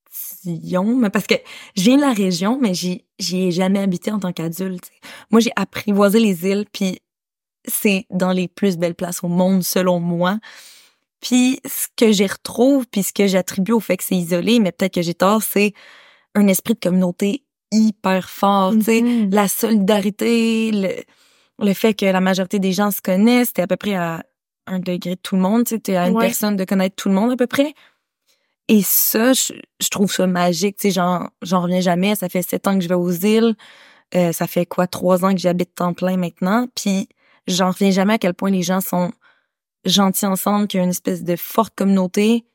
[0.83, 1.35] mais parce que
[1.75, 4.89] viens de la région, mais j'y ai jamais habité en tant qu'adulte.
[5.31, 6.99] Moi, j'ai apprivoisé les îles, puis
[7.67, 10.39] c'est dans les plus belles places au monde, selon moi.
[11.21, 14.71] Puis ce que j'y retrouve, puis ce que j'attribue au fait que c'est isolé, mais
[14.71, 15.73] peut-être que j'ai tort, c'est
[16.35, 18.73] un esprit de communauté hyper fort.
[18.73, 19.33] tu sais mm-hmm.
[19.33, 20.89] La solidarité, le,
[21.65, 24.23] le fait que la majorité des gens se connaissent, t'es à peu près à
[24.67, 25.63] un degré de tout le monde.
[25.65, 27.73] Tu à une personne de connaître tout le monde à peu près.
[28.69, 29.53] Et ça, je,
[29.89, 30.77] trouve ça magique.
[30.77, 32.15] Tu sais, j'en, j'en reviens jamais.
[32.15, 33.55] Ça fait sept ans que je vais aux îles.
[34.15, 36.67] Euh, ça fait quoi, trois ans que j'habite temps plein maintenant.
[36.75, 37.07] Puis
[37.47, 39.11] j'en reviens jamais à quel point les gens sont
[39.85, 42.45] gentils ensemble, qu'il y a une espèce de forte communauté.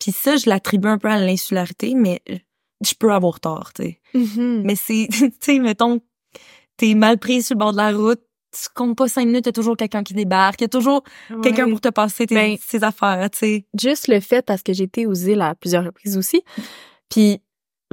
[0.00, 4.00] Puis ça, je l'attribue un peu à l'insularité, mais je peux avoir tort, tu sais.
[4.14, 4.62] Mm-hmm.
[4.64, 6.00] Mais c'est, tu sais, mettons,
[6.76, 9.48] t'es mal pris sur le bord de la route, tu comptes pas cinq minutes, il
[9.48, 11.02] y a toujours quelqu'un qui débarque, il y a toujours
[11.42, 13.66] quelqu'un pour te passer tes, ben, affaires, tu sais.
[13.78, 16.42] Juste le fait, parce que j'ai été aux îles à plusieurs reprises aussi,
[17.08, 17.40] puis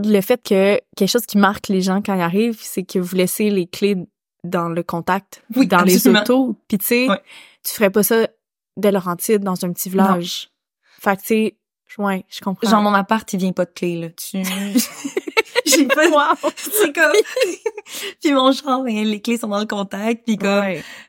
[0.04, 3.16] le fait que quelque chose qui marque les gens quand ils arrivent, c'est que vous
[3.16, 3.98] laissez les clés
[4.44, 7.08] dans le contact, oui, dans les autos, puis tu sais,
[7.64, 8.28] tu ferais pas ça
[8.78, 10.50] de Laurentide dans un petit village.
[11.00, 11.58] Fait que tu sais,
[11.98, 12.70] ouais, je comprends.
[12.70, 14.10] Genre mon appart, il vient pas de clés là.
[14.10, 14.42] Tu
[15.68, 16.52] j'ai pas wow.
[16.58, 17.12] c'est comme
[18.22, 18.52] puis mon
[18.84, 20.64] ben, les clés sont dans le contact puis comme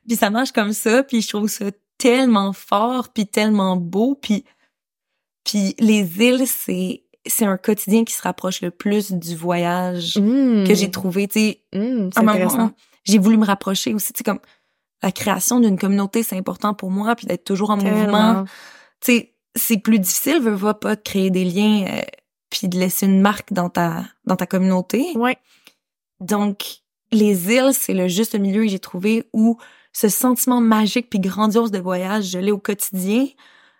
[0.07, 1.66] puis ça marche comme ça puis je trouve ça
[1.99, 4.44] tellement fort puis tellement beau puis
[5.44, 10.64] puis les îles c'est c'est un quotidien qui se rapproche le plus du voyage mmh.
[10.66, 11.62] que j'ai trouvé tu sais.
[11.75, 12.11] Mmh,
[13.05, 14.40] j'ai voulu me rapprocher aussi tu sais comme
[15.03, 18.44] la création d'une communauté c'est important pour moi puis d'être toujours en mouvement.
[19.01, 22.01] Tu sais c'est plus difficile veut pas de créer des liens euh,
[22.50, 25.12] puis de laisser une marque dans ta dans ta communauté.
[25.16, 25.38] Ouais.
[26.20, 29.58] Donc les îles, c'est le juste milieu que j'ai trouvé où
[29.92, 33.26] ce sentiment magique puis grandiose de voyage, je l'ai au quotidien,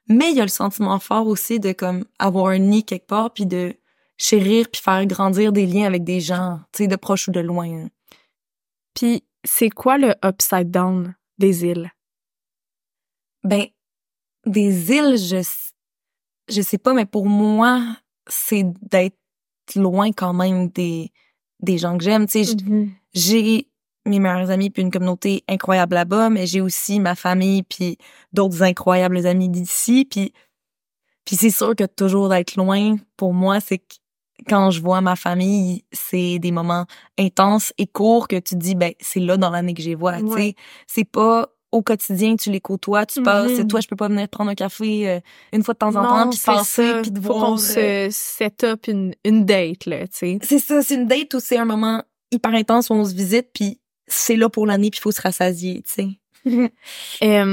[0.09, 3.33] mais il y a le sentiment fort aussi de comme avoir un nid quelque part
[3.33, 3.75] puis de
[4.17, 7.41] chérir puis faire grandir des liens avec des gens, tu sais de proche ou de
[7.41, 7.89] loin.
[8.95, 11.93] Puis c'est quoi le upside down des îles?
[13.45, 13.67] Ben
[14.47, 15.43] des îles, je
[16.49, 17.83] je sais pas mais pour moi,
[18.29, 19.17] c'est d'être
[19.75, 21.11] loin quand même des
[21.61, 22.27] des gens que j'aime.
[22.27, 22.89] Tu sais, mm-hmm.
[23.15, 23.69] j'ai
[24.07, 27.99] mes meilleurs amis puis une communauté incroyable là-bas, mais j'ai aussi ma famille puis
[28.33, 30.07] d'autres incroyables amis d'ici.
[30.09, 30.33] Puis
[31.25, 33.97] puis c'est sûr que toujours d'être loin pour moi, c'est que
[34.49, 36.87] quand je vois ma famille, c'est des moments
[37.19, 40.21] intenses et courts que tu dis ben c'est là dans l'année que je les vois.
[40.21, 40.55] Tu sais,
[40.87, 43.69] c'est pas au quotidien, tu les côtoies, tu passes, c'est mhm.
[43.69, 45.21] toi, je peux pas venir prendre un café euh,
[45.53, 48.65] une fois de temps en temps, puis passer, puis de Faut qu'on se euh, set
[48.65, 50.39] up une, une date, là, tu sais.
[50.43, 53.51] C'est ça, c'est une date où c'est un moment hyper intense où on se visite,
[53.53, 56.71] puis c'est là pour l'année, puis il faut se rassasier, tu sais.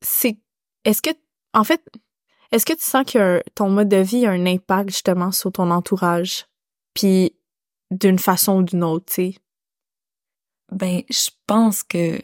[0.00, 0.36] c'est...
[0.84, 1.10] Est-ce que...
[1.52, 1.80] En fait,
[2.50, 5.70] est-ce que tu sens que ton mode de vie a un impact, justement, sur ton
[5.70, 6.46] entourage?
[6.92, 7.36] Puis
[7.90, 9.34] d'une façon ou d'une autre, tu sais?
[10.72, 12.20] Ben, je pense que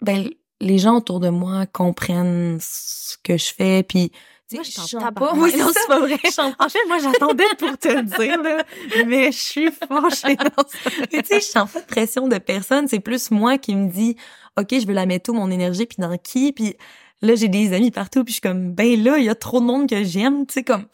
[0.00, 0.28] ben
[0.60, 4.12] les gens autour de moi comprennent ce que je fais puis
[4.48, 5.32] tu sais, je chante pas.
[5.36, 6.18] Oui, non, c'est pas vrai.
[6.58, 8.64] En fait, moi, j'attendais pour te le dire, là,
[9.04, 10.90] mais je suis fâchée dans ça.
[11.10, 12.86] tu sais, je sens pas de pression de personne.
[12.86, 14.16] C'est plus moi qui me dis,
[14.56, 16.76] OK, je veux la mettre où, mon énergie, puis dans qui, puis
[17.22, 19.58] là, j'ai des amis partout, puis je suis comme, ben là, il y a trop
[19.58, 20.86] de monde que j'aime, tu sais, comme,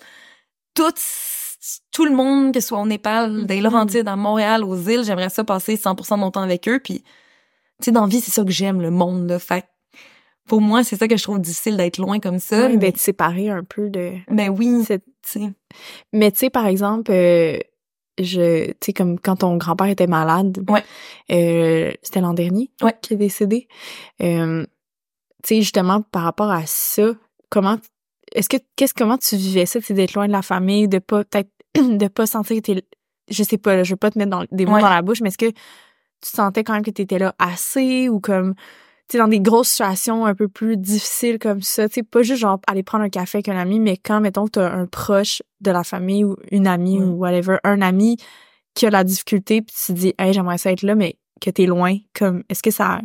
[0.75, 0.95] tout,
[1.93, 3.63] tout le monde, que ce soit au Népal, des mm-hmm.
[3.63, 7.05] Laurentides, à Montréal, aux îles, j'aimerais ça passer 100% de mon temps avec eux, puis
[7.83, 9.39] tu sais, dans la vie, c'est ça que j'aime, le monde, là.
[9.39, 9.65] Fait
[10.49, 12.67] pour moi, c'est ça que je trouve difficile d'être loin comme ça.
[12.67, 14.13] Ouais, d'être séparé un peu de.
[14.29, 14.85] Ben oui.
[14.85, 15.05] Cette...
[16.13, 17.59] Mais tu sais, par exemple, euh,
[18.19, 20.65] je, tu sais, comme quand ton grand-père était malade.
[20.69, 20.83] Ouais.
[21.31, 22.71] Euh, c'était l'an dernier.
[22.83, 22.95] Ouais.
[23.01, 23.69] Qui est décédé.
[24.21, 24.65] Euh,
[25.43, 27.13] tu sais, justement, par rapport à ça,
[27.49, 27.79] comment,
[28.35, 31.25] est-ce que, qu'est-ce, comment tu vivais ça, c'est d'être loin de la famille, de pas,
[31.25, 32.83] peut-être, de pas sentir que t'es,
[33.31, 35.29] je sais pas, je veux pas te mettre dans, des mots dans la bouche, mais
[35.29, 35.53] est-ce que
[36.23, 38.63] tu sentais quand même que t'étais là assez ou comme, tu
[39.13, 42.41] sais, dans des grosses situations un peu plus difficiles comme ça, tu sais, pas juste
[42.41, 45.71] genre aller prendre un café avec un ami, mais quand, mettons, t'as un proche de
[45.71, 48.17] la famille ou une amie ou whatever, un ami
[48.75, 51.51] qui a la difficulté, puis tu te dis, hey, j'aimerais ça être là, mais que
[51.51, 53.01] t'es loin, comme, est-ce que ça,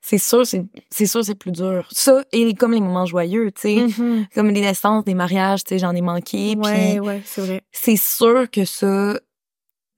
[0.00, 1.88] c'est sûr, c'est, c'est sûr, c'est plus dur.
[1.90, 3.76] Ça, et comme les moments joyeux, tu sais.
[3.86, 4.26] Mm-hmm.
[4.34, 6.54] Comme les naissances, des mariages, tu sais, j'en ai manqué.
[6.56, 7.62] Ouais, ouais, c'est vrai.
[7.72, 9.18] C'est sûr que ça,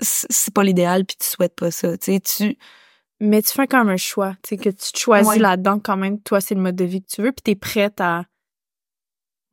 [0.00, 2.20] c'est pas l'idéal, puis tu souhaites pas ça, tu sais.
[2.20, 2.58] Tu...
[3.20, 6.20] Mais tu fais quand même un choix, tu sais, que tu choisis là-dedans quand même,
[6.20, 8.24] toi, c'est le mode de vie que tu veux, puis t'es prête à,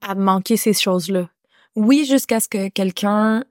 [0.02, 1.30] à manquer ces choses-là.
[1.76, 3.44] Oui, jusqu'à ce que quelqu'un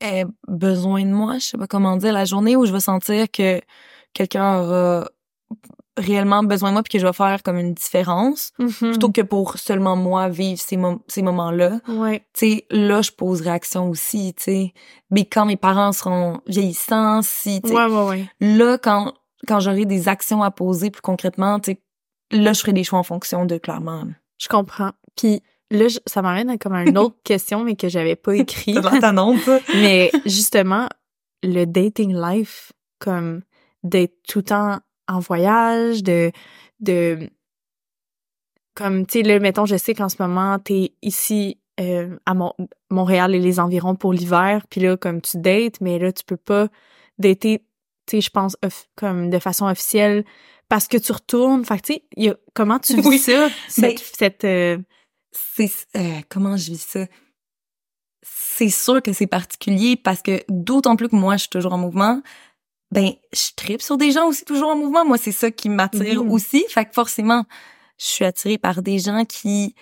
[0.00, 3.30] ait besoin de moi, je sais pas comment dire, la journée où je vais sentir
[3.30, 3.60] que
[4.12, 5.08] quelqu'un aura
[5.98, 8.90] réellement besoin de moi puis que je vais faire comme une différence Mm-hmm.
[8.90, 11.80] plutôt que pour seulement moi vivre ces, mom- ces moments-là.
[11.88, 12.20] Ouais.
[12.32, 14.72] Tu sais, là, je poserai action aussi, tu sais.
[15.10, 18.24] Mais quand mes parents seront vieillissants, si, tu sais, Ouais, ouais, ouais.
[18.40, 19.12] là, quand,
[19.46, 21.82] quand j'aurai des actions à poser plus concrètement, tu sais,
[22.30, 24.04] là, je ferai des choix en fonction de clairement.
[24.38, 24.92] Je comprends.
[25.16, 28.36] Puis là, je- ça m'amène à comme à une autre question, mais que j'avais pas
[28.36, 28.74] écrit.
[29.74, 30.88] mais justement,
[31.42, 33.42] le dating life, comme
[33.84, 34.78] d'être tout le temps
[35.08, 36.30] en voyage, de,
[36.80, 37.28] de,
[38.74, 42.54] comme, tu sais, là, mettons, je sais qu'en ce moment, t'es ici euh, à Mon-
[42.90, 46.36] Montréal et les environs pour l'hiver, puis là, comme tu dates, mais là, tu peux
[46.36, 46.68] pas
[47.18, 47.64] dater,
[48.06, 48.56] tu sais, je pense,
[48.94, 50.24] comme de façon officielle,
[50.68, 51.64] parce que tu retournes.
[51.64, 53.18] Fait que, tu sais, comment tu vis Oui.
[53.18, 54.78] ça, cette, Ben, cette euh,
[55.32, 57.06] c'est euh, comment je vis ça?
[58.22, 61.78] C'est sûr que c'est particulier parce que d'autant plus que moi je suis toujours en
[61.78, 62.22] mouvement
[62.90, 66.24] ben je tripe sur des gens aussi toujours en mouvement moi c'est ça qui m'attire
[66.24, 66.32] Mhm.
[66.32, 67.44] aussi fait que forcément
[67.98, 69.74] je suis attirée par des gens qui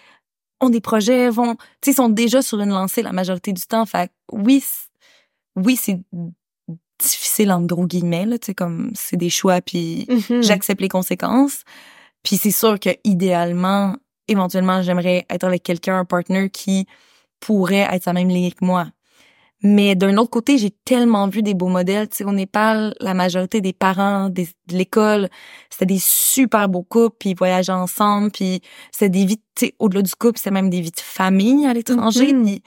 [0.60, 3.86] ont des projets vont tu sais sont déjà sur une lancée la majorité du temps
[3.86, 4.64] fait que oui
[5.56, 6.00] oui c'est
[6.98, 10.42] difficile entre gros guillemets là tu sais comme c'est des choix puis mhm.
[10.42, 11.62] j'accepte les conséquences.
[12.22, 13.94] Puis c'est sûr que idéalement,
[14.26, 16.86] éventuellement, j'aimerais être avec quelqu'un, un partner qui
[17.38, 18.88] pourrait être sa même ligne que moi.
[19.62, 22.08] Mais d'un autre côté, j'ai tellement vu des beaux modèles.
[22.08, 25.28] Tu sais, au Népal, la majorité des parents des- de l'école,
[25.70, 28.60] c'était des super beaux couples, puis ils voyageaient ensemble, puis
[28.92, 31.72] c'était des vies, tu sais, au-delà du couple, c'était même des vies de famille à
[31.72, 32.32] l'étranger.
[32.34, 32.44] Mhm.
[32.44, 32.62] Puis,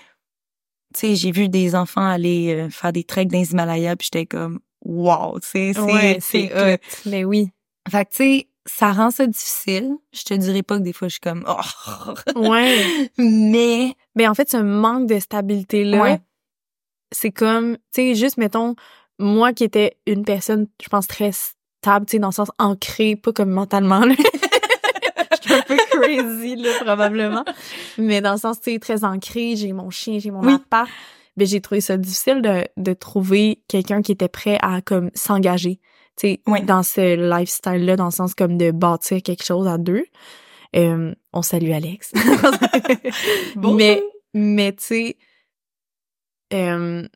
[0.95, 4.09] tu sais, j'ai vu des enfants aller euh, faire des treks dans les Himalayas, puis
[4.11, 6.77] j'étais comme, wow, tu sais, c'est, Ouais, c'est c'est hot.
[7.05, 7.49] Mais oui.
[7.89, 9.95] fait que, tu sais, ça rend ça difficile.
[10.11, 12.39] Je te dirais pas que des fois, je suis comme, oh.
[12.39, 12.83] Ouais.
[13.19, 16.19] Mais, Mais en fait, ce manque de stabilité-là, Ouais.
[17.11, 18.75] C'est comme, tu sais, juste, mettons,
[19.17, 23.15] moi qui étais une personne, je pense, très stable, tu sais, dans le sens ancrée,
[23.15, 24.15] pas comme mentalement, là.
[25.41, 27.45] Je suis un peu crazy, là, probablement.
[27.97, 30.53] Mais dans le sens, tu sais, très ancrée, j'ai mon chien, j'ai mon Oui.
[30.53, 30.89] appart.
[31.37, 35.79] Mais j'ai trouvé ça difficile de, de trouver quelqu'un qui était prêt à, comme, s'engager,
[36.17, 36.61] tu sais, Oui.
[36.63, 40.03] dans ce lifestyle-là, dans le sens comme de bâtir quelque chose à deux.
[40.75, 42.11] Euh, on salue Alex.
[43.55, 45.17] mais mais tu sais
[46.53, 47.07] euh,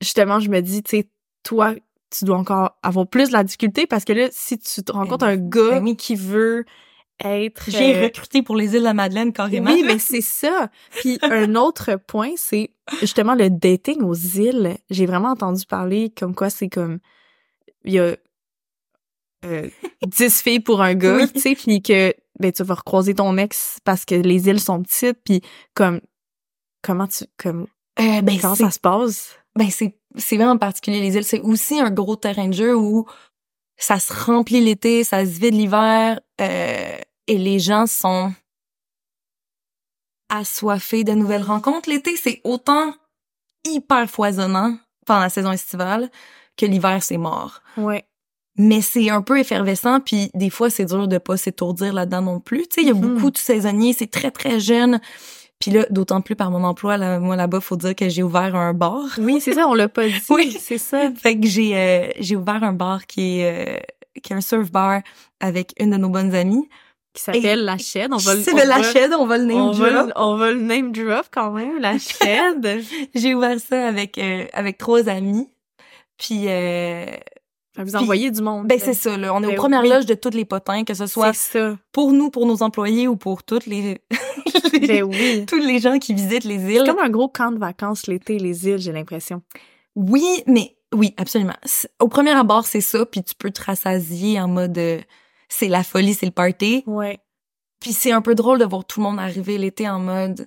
[0.00, 1.08] justement je me dis tu sais
[1.42, 1.74] toi
[2.10, 5.24] tu dois encore avoir plus de la difficulté parce que là si tu te rencontres
[5.26, 6.64] un gars ben qui veut
[7.22, 9.70] être j'ai euh, recruté pour les îles de la Madeleine carrément.
[9.70, 10.70] oui, mais c'est ça.
[10.90, 14.78] Puis un autre point, c'est justement le dating aux îles.
[14.88, 16.98] J'ai vraiment entendu parler comme quoi c'est comme
[17.84, 18.16] il y a
[19.44, 19.68] euh,
[20.06, 21.30] 10 filles pour un gars, Oui.
[21.32, 24.82] tu sais, puis que ben tu vas recroiser ton ex parce que les îles sont
[24.82, 25.42] petites, puis
[25.74, 26.00] comme
[26.82, 27.66] comment tu comme
[28.00, 29.36] Euh, ben, comment ça se passe?
[29.56, 31.24] ben, c'est, c'est vraiment particulier, les îles.
[31.24, 33.06] C'est aussi un gros terrain de jeu où
[33.76, 38.32] ça se remplit l'été, ça se vide l'hiver, euh, et les gens sont
[40.28, 41.88] assoiffés de nouvelles rencontres.
[41.88, 42.94] L'été, c'est autant
[43.66, 46.10] hyper foisonnant pendant la saison estivale
[46.56, 47.62] que l'hiver, c'est mort.
[47.76, 48.04] Ouais.
[48.56, 52.40] mais c'est un peu effervescent puis des fois c'est dur de pas s'étourdir là-dedans non
[52.40, 53.00] plus tu sais il y a Mhm.
[53.14, 55.00] beaucoup de saisonniers c'est très très jeune
[55.60, 58.54] puis là d'autant plus par mon emploi là, moi là-bas faut dire que j'ai ouvert
[58.56, 60.14] un bar Oui, c'est ça, on l'a pas dit.
[60.30, 60.56] Oui.
[60.58, 61.10] c'est ça.
[61.14, 63.80] fait que j'ai euh, j'ai ouvert un bar qui est euh,
[64.22, 65.00] qui est un surf bar
[65.38, 66.68] avec une de nos bonnes amies
[67.14, 68.12] Qui s'appelle la Shed.
[68.12, 69.90] On va le c'est on de la va- shed on va le name On va,
[69.90, 70.06] drop.
[70.06, 72.82] le- on va le name drop quand même, la Shed.
[73.14, 75.48] j'ai ouvert ça avec euh, avec trois amis
[76.18, 77.06] puis euh,
[77.78, 78.66] vous envoyez du monde.
[78.66, 79.32] Ben c'est ça, là.
[79.34, 79.88] On est aux Ben premières oui.
[79.88, 81.76] loges de tous les potins, que ce soit ça.
[81.92, 84.00] pour nous, pour nos employés ou pour toutes les,
[84.80, 85.46] Ben oui.
[85.46, 86.82] tous les gens qui visitent les îles.
[86.84, 89.42] C'est comme un gros camp de vacances l'été, les îles, j'ai l'impression.
[89.94, 91.54] Oui, mais oui, absolument.
[92.00, 95.00] Au premier abord, c'est ça, puis tu peux te rassasier en mode euh,
[95.48, 96.82] c'est la folie, c'est le party.
[96.86, 97.18] Ouais.
[97.80, 100.46] Puis c'est un peu drôle de voir tout le monde arriver l'été en mode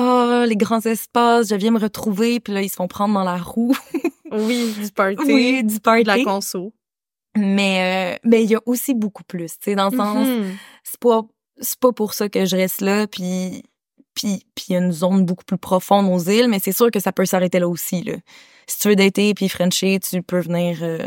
[0.00, 3.24] ah les grands espaces, je viens me retrouver, puis là ils se font prendre dans
[3.24, 3.76] la roue.
[4.32, 5.22] Oui, du party.
[5.26, 6.02] oui, du party.
[6.04, 6.72] de la conso.
[7.36, 10.56] Mais euh, mais il y a aussi beaucoup plus, tu sais dans le sens Mhm.
[10.82, 11.22] c'est pas
[11.60, 13.62] c'est pas pour ça que je reste là puis
[14.14, 16.90] puis puis il y a une zone beaucoup plus profonde aux îles mais c'est sûr
[16.90, 18.14] que ça peut s'arrêter là aussi là.
[18.66, 21.06] Si tu veux dater puis frencher, tu peux venir euh,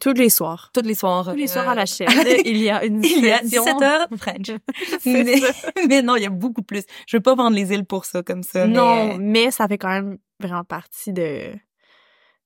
[0.00, 0.70] Tous les soirs.
[0.72, 1.24] tous les soirs.
[1.30, 2.08] Tous les euh, soirs à la chaîne,
[2.44, 3.64] il y a une Il y a session.
[3.64, 4.50] 17 heures French.
[5.04, 5.40] Mais,
[5.88, 6.82] mais non, il y a beaucoup plus.
[7.06, 8.66] Je veux pas vendre les îles pour ça comme ça.
[8.66, 11.52] Non, mais, mais ça fait quand même vraiment partie de.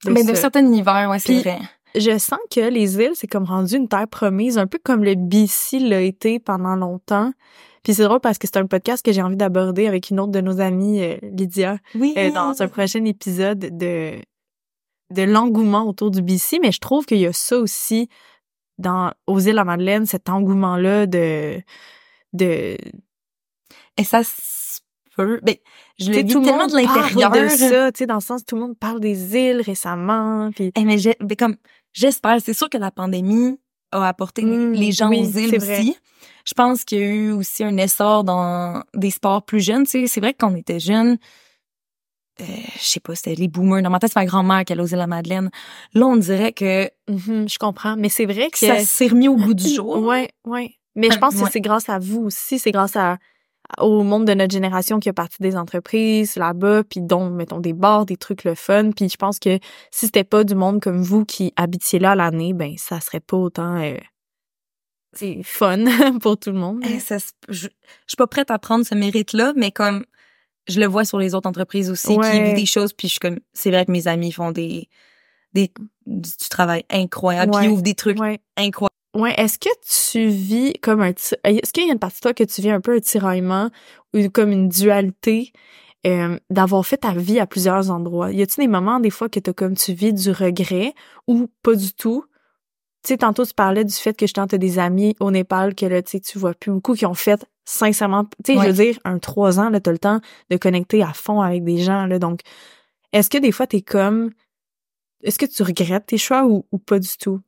[0.04, 1.58] De mais de certains univers, ouais, c'est vrai.
[1.94, 5.14] Je sens que les îles, c'est comme rendu une terre promise, un peu comme le
[5.16, 7.32] BC l'a été pendant longtemps.
[7.82, 10.30] Puis c'est drôle parce que c'est un podcast que j'ai envie d'aborder avec une autre
[10.32, 12.14] de nos amies, euh, Lydia, Oui.
[12.16, 14.20] euh, dans un prochain épisode de
[15.12, 16.60] de l'engouement autour du BC.
[16.62, 18.08] Mais je trouve qu'il y a ça aussi
[18.78, 21.60] dans aux îles à Madeleine, cet engouement-là de
[22.32, 22.76] de
[23.96, 24.80] Et ça se
[25.16, 25.40] peut.
[25.42, 25.56] Ben,
[26.00, 27.30] je le vis tout le tellement monde de l'intérieur.
[27.30, 30.50] parle de ça, tu sais, dans le sens tout le monde parle des îles récemment,
[30.54, 31.56] puis Eh, mais ben, comme
[31.92, 33.58] j'espère, c'est sûr que la pandémie
[33.92, 35.80] a apporté les gens oui, aux îles vrai.
[35.80, 35.96] aussi.
[36.46, 39.84] Je pense qu'il y a eu aussi un essor dans des sports plus jeunes.
[39.84, 41.18] Tu sais, c'est vrai que quand on était jeunes,
[42.40, 42.44] euh,
[42.78, 43.82] je sais pas, c'était les boomers.
[43.82, 45.50] Dans ma tête, c'est ma grand-mère qui allait aux îles à Madeleine.
[45.92, 49.36] Là, on dirait que Mhm, je comprends, mais c'est vrai que ça s'est remis au
[49.36, 49.98] goût du jour.
[50.02, 50.74] Ouais, ouais.
[50.94, 51.50] Mais je pense que Ouais.
[51.52, 53.18] c'est grâce à vous aussi, c'est grâce à
[53.78, 57.72] au monde de notre génération qui a parti des entreprises là-bas, puis dont mettons des
[57.72, 59.58] bars, des trucs le fun, puis je pense que
[59.90, 63.36] si c'était pas du monde comme vous qui habitiez là l'année, ben ça serait pas
[63.36, 63.96] autant euh,
[65.12, 65.84] c'est fun
[66.20, 66.82] pour tout le monde.
[66.88, 67.68] Eh, ça je, je
[68.06, 70.04] suis pas prête à prendre ce mérite-là, mais comme
[70.68, 73.20] je le vois sur les autres entreprises aussi qui vivent des choses, puis je suis
[73.20, 74.88] comme, c'est vrai que mes amis font des,
[75.54, 75.72] des
[76.06, 77.66] du, travail incroyable, Ouais.
[77.66, 78.40] ils ouvrent des trucs Ouais.
[78.56, 78.90] incroyables.
[79.16, 79.68] Ouais, est-ce que
[80.12, 82.60] tu vis comme un ti- est-ce qu'il y a une partie de toi que tu
[82.60, 83.70] vis un peu un tiraillement
[84.14, 85.52] ou comme une dualité
[86.06, 88.30] euh, d'avoir fait ta vie à plusieurs endroits?
[88.32, 90.94] Y a-t-il des moments des fois que t'as comme tu vis du regret
[91.26, 92.24] ou pas du tout?
[93.02, 95.86] Tu sais, tantôt tu parlais du fait que je tente des amis au Népal que
[95.86, 98.64] là, tu sais, tu vois plus beaucoup qui ont fait sincèrement, tu sais, Ouais.
[98.66, 101.64] je veux dire, un trois ans, là, t'as le temps de connecter à fond avec
[101.64, 102.40] des gens, là, donc
[103.12, 104.30] est-ce que des fois t'es comme,
[105.22, 107.40] est-ce que tu regrettes tes choix ou, ou pas du tout?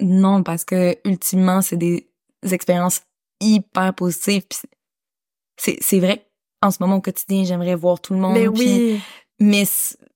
[0.00, 2.08] Non, parce que ultimement, c'est des
[2.42, 3.02] expériences
[3.40, 4.44] hyper positives.
[5.56, 6.24] c'est vrai
[6.60, 8.34] en ce moment au quotidien, j'aimerais voir tout le monde.
[8.34, 9.00] Mais puis- oui,
[9.40, 9.64] mais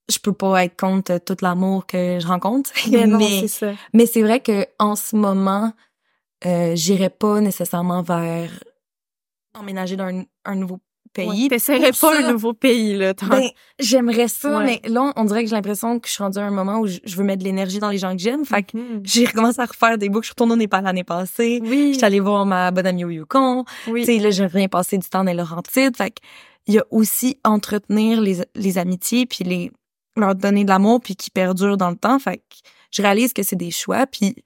[0.08, 2.70] je peux pas être contre tout l'amour que je rencontre.
[2.90, 3.72] mais non, mais c'est ça.
[3.92, 5.72] Mais c'est vrai que en ce moment,
[6.44, 8.50] euh, j'irais pas nécessairement vers
[9.54, 10.80] emménager dans un, un nouveau
[11.12, 11.42] pays.
[11.44, 13.12] Ouais, T'essaierais pas ça, un nouveau pays, là.
[13.28, 14.64] Ben, j'aimerais ça, Ouais.
[14.82, 16.86] mais là, on dirait que j'ai l'impression que je suis rendue à un moment où
[16.86, 18.44] je, je veux mettre de l'énergie dans les gens que j'aime.
[18.44, 19.00] Fait que Mhm.
[19.04, 20.24] j'ai recommencé à refaire des boucles.
[20.24, 21.60] Je suis retournée au Népal l'année passée.
[21.64, 23.64] Oui, J'étais allée voir ma bonne amie au Yukon.
[23.88, 24.00] oui.
[24.00, 25.96] Tu sais, là, je viens passer du temps dans les Laurentides.
[25.96, 26.20] Fait que
[26.66, 29.70] il y a aussi entretenir les, les amitiés puis les
[30.16, 32.18] leur donner de l'amour puis qui perdurent dans le temps.
[32.18, 32.42] Fait que
[32.90, 34.36] je réalise que c'est des choix puis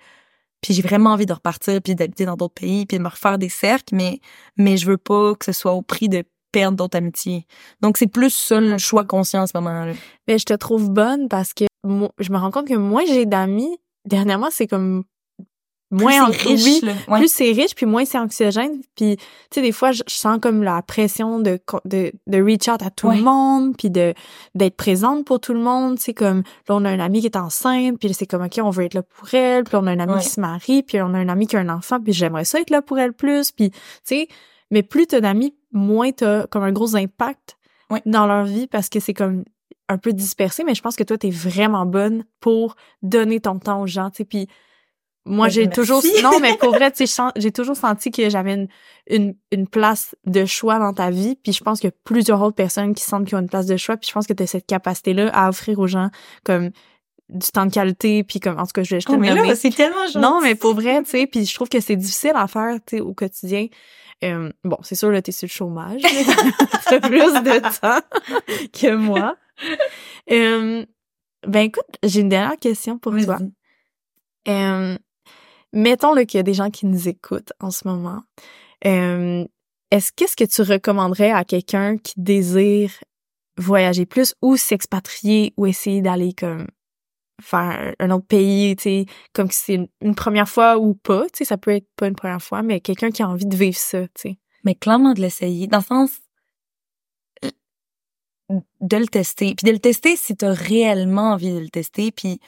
[0.63, 3.37] puis j'ai vraiment envie de repartir puis d'habiter dans d'autres pays puis de me refaire
[3.37, 4.21] des cercles mais
[4.57, 6.25] mais je veux pas que ce soit au prix de
[6.57, 7.45] perdre d'autres amitiés.
[7.83, 9.93] Donc c'est plus ça le choix conscient en ce moment-là.
[10.27, 13.27] Mais je te trouve bonne parce que moi, je me rends compte que moi, j'ai
[13.27, 13.77] d'amis.
[14.07, 15.05] Dernièrement, c'est comme
[15.91, 16.91] moins Plus riche, oui.
[17.09, 17.19] Ouais.
[17.21, 18.81] plus c'est riche, puis moins c'est anxiogène.
[18.97, 19.23] Puis, tu
[19.55, 22.91] sais, des fois, je, je sens comme la pression de, de, de reach out à
[22.91, 23.19] tout Ouais.
[23.19, 24.13] le monde, puis de
[24.55, 25.99] d'être présente pour tout le monde.
[26.01, 28.71] C'est comme, là, on a un ami qui est enceinte, puis c'est comme, OK, on
[28.71, 30.21] veut être là pour elle, puis on a un ami Ouais.
[30.23, 32.59] qui se marie, puis on a un ami qui a un enfant, puis j'aimerais ça
[32.61, 34.29] être là pour elle plus, puis, tu sais,
[34.73, 37.57] mais plus t'as d'amis, moins t'as comme un gros impact
[38.05, 39.45] dans leur vie parce que c'est comme
[39.89, 43.83] un peu dispersé, mais je pense que toi, t'es vraiment bonne pour donner ton temps
[43.83, 44.49] aux gens, tu sais, puis
[45.25, 46.03] moi, Ben, j'ai toujours...
[46.23, 48.69] Non, mais pour vrai, tu sais, je j'ai toujours senti que j'avais une,
[49.09, 52.43] une, une place de choix dans ta vie, puis je pense qu'il y a plusieurs
[52.43, 54.43] autres personnes qui sentent qu'ils ont une place de choix, puis je pense que tu
[54.43, 56.11] as cette capacité-là à offrir aux gens
[56.45, 56.71] comme
[57.29, 59.71] du temps de qualité, puis comme, en tout cas, je te Oh, mais là, c'est
[59.71, 60.19] tellement gentil.
[60.19, 62.97] Non, mais pour vrai, tu sais, puis je trouve que c'est difficile à faire, tu
[62.97, 63.67] sais, au quotidien.
[64.25, 66.03] Euh, bon, c'est sûr, là, t'es sur le chômage.
[66.85, 68.01] T'as plus de temps
[68.73, 69.37] que moi.
[70.31, 70.85] Euh,
[71.47, 73.39] ben, écoute, j'ai une dernière question pour toi.
[74.49, 74.97] Euh,
[75.73, 78.23] mettons là, qu'il y a des gens qui nous écoutent en ce moment.
[78.87, 79.45] Euh,
[79.91, 82.91] est-ce qu'est-ce que tu recommanderais à quelqu'un qui désire
[83.59, 86.67] voyager plus ou s'expatrier ou essayer d'aller comme
[87.41, 91.25] faire un autre pays, tu sais, comme si c'est une, une première fois ou pas,
[91.25, 93.57] tu sais, ça peut être pas une première fois, mais quelqu'un qui a envie de
[93.57, 94.39] vivre ça, tu sais.
[94.65, 96.21] Mais clairement de l'essayer, dans le sens
[98.81, 102.41] de le tester, puis de le tester si t'as réellement envie de le tester, puis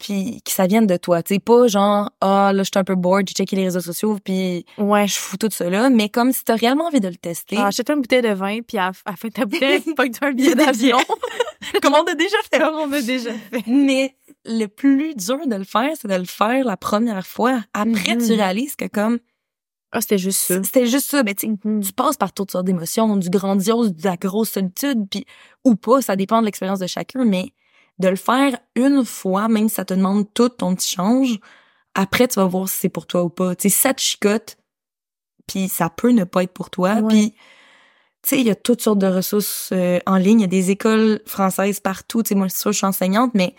[0.00, 2.84] puis que ça vienne de toi, tu sais, pas genre ah là je suis un
[2.84, 5.06] peu bored, j'ai checké les réseaux sociaux puis Ouais.
[5.06, 7.56] je fous tout là, mais comme si t'as réellement envie de le tester.
[7.58, 10.16] Ah, achète une bouteille de vin, puis à, la fin de ta bouteille, pas que
[10.18, 10.98] tu as un billet d'avion.
[11.82, 12.58] comme on a déjà fait.
[12.58, 13.62] Comme on a déjà fait.
[13.66, 17.60] Mais le plus dur de le faire, c'est de le faire la première fois.
[17.74, 18.26] Après, Mhm.
[18.26, 19.18] tu réalises que comme
[19.92, 20.62] Ah, c'était juste ça.
[20.62, 21.82] c'était juste ça, mais tu sais, Mhm.
[21.82, 25.24] tu passes par toutes sortes d'émotions, du grandiose, de la grosse solitude, puis
[25.64, 27.52] ou pas, ça dépend de l'expérience de chacun, mais
[28.00, 31.38] de le faire une fois, même si ça te demande tout ton petit change,
[31.94, 33.54] après tu vas voir si c'est pour toi ou pas.
[33.54, 34.56] Tu sais, ça te chicote,
[35.46, 37.08] puis ça peut ne pas être pour toi, Ouais.
[37.08, 37.30] puis
[38.22, 40.48] tu sais, il y a toutes sortes de ressources euh, en ligne, il y a
[40.48, 43.54] des écoles françaises partout, tu sais, moi c'est sûr je suis enseignante, mais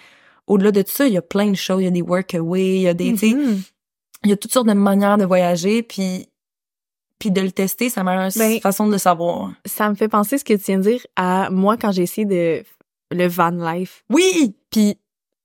[0.48, 2.76] au-delà de tout ça, il y a plein de choses, il y a des workaway,
[2.76, 3.62] il y a des, tu sais, Mhm.
[4.24, 6.28] il y a toutes sortes de manières de voyager, puis
[7.20, 9.52] puis de le tester, c'est la meilleure Ben, façon de le savoir.
[9.66, 12.26] Ça me fait penser ce que tu viens de dire à moi quand j'ai essayé
[12.26, 12.64] de
[13.12, 14.04] le van life.
[14.10, 14.56] Oui!
[14.70, 14.98] Puis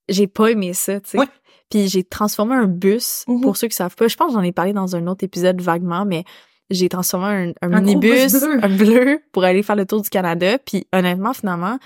[0.09, 1.19] j'ai pas aimé ça, tu sais.
[1.19, 1.27] Ouais.
[1.71, 3.41] Puis j'ai transformé un bus, Mhm.
[3.41, 4.07] pour ceux qui savent pas.
[4.09, 6.25] Je pense que j'en ai parlé dans un autre épisode vaguement, mais
[6.71, 8.59] j'ai transformé un, un, minibus, bus bleu.
[8.65, 10.59] un bleu, pour aller faire le tour du Canada.
[10.59, 11.79] Puis honnêtement, finalement,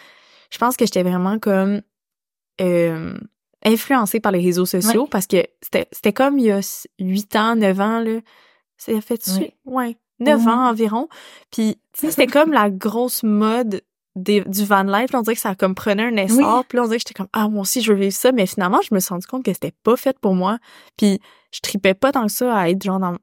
[0.50, 1.80] je pense que j'étais vraiment comme
[2.60, 3.14] euh,
[3.64, 6.60] influencée par les réseaux sociaux parce que c'était c'était comme il y a
[6.98, 8.20] 8 ans, 9 ans, là.
[8.76, 9.54] Ça a fait Ouais.
[9.66, 10.48] ouais, 9 Mhm.
[10.48, 11.08] ans environ.
[11.50, 13.82] Puis tu sais, c'était comme la grosse mode
[14.16, 15.12] des, du van life.
[15.12, 16.64] Là, on dirait que ça comme prenait un essor.
[16.66, 18.32] Puis là, on dirait que j'étais comme, ah, moi aussi, je veux vivre ça.
[18.32, 20.58] Mais finalement, je me suis rendu compte que c'était pas fait pour moi.
[20.96, 21.20] Puis
[21.52, 23.16] je tripais pas tant que ça à être genre dans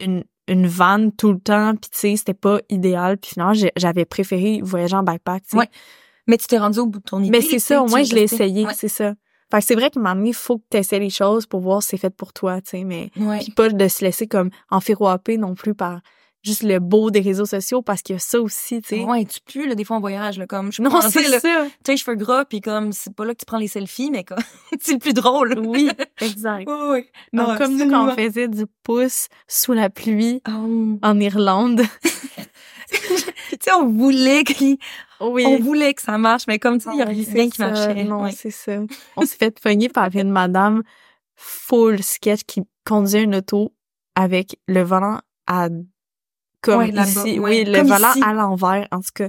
[0.00, 1.74] une, une van tout le temps.
[1.76, 3.16] Puis tu sais, c'était pas idéal.
[3.18, 5.56] Puis finalement, j'avais préféré voyager en backpack, tu sais.
[5.56, 5.68] Ouais.
[6.26, 7.30] Mais tu t'es rendu au bout de ton idée.
[7.30, 8.72] Mais c'est ça, au moins, je l'ai essayé, Ouais.
[8.74, 9.14] c'est ça.
[9.50, 11.46] Fait que c'est vrai qu'à un moment donné, il faut que tu essaies les choses
[11.46, 13.10] pour voir si c'est fait pour toi, tu sais, mais...
[13.16, 13.40] Ouais.
[13.40, 16.00] Puis pas de se laisser comme enfiroiper non plus par
[16.44, 19.02] juste le beau des réseaux sociaux, parce qu'il y a ça aussi, tu sais.
[19.04, 21.40] Ouais, tu pues, là, des fois en voyage, là, comme, je Non, c'est ça.
[21.40, 24.24] Tu sais, cheveux gras, puis comme, c'est pas là que tu prends les selfies, mais
[24.24, 24.38] comme,
[24.80, 25.58] c'est le plus drôle.
[25.58, 25.90] Oui,
[26.20, 26.68] exact.
[26.68, 27.04] Oui, oui.
[27.32, 30.98] Non, comme nous, quand on faisait du pouce sous la pluie Oh.
[31.02, 31.82] en Irlande.
[32.90, 32.98] tu
[33.60, 34.76] sais, on voulait qu'il-
[35.20, 35.44] Oui.
[35.46, 38.04] on voulait que ça marche, mais comme tu il y a rien qui marchait.
[38.04, 38.32] Non, Ouais.
[38.32, 38.72] c'est ça.
[39.16, 40.82] On s'est fait pogner par une madame
[41.36, 43.74] full sketch qui conduisait une auto
[44.14, 45.68] avec le volant à
[46.64, 47.38] comme Ouais, ici.
[47.38, 47.64] ouais.
[47.64, 48.22] Oui, le volant ici.
[48.24, 48.88] à l'envers.
[48.90, 49.28] En tout cas,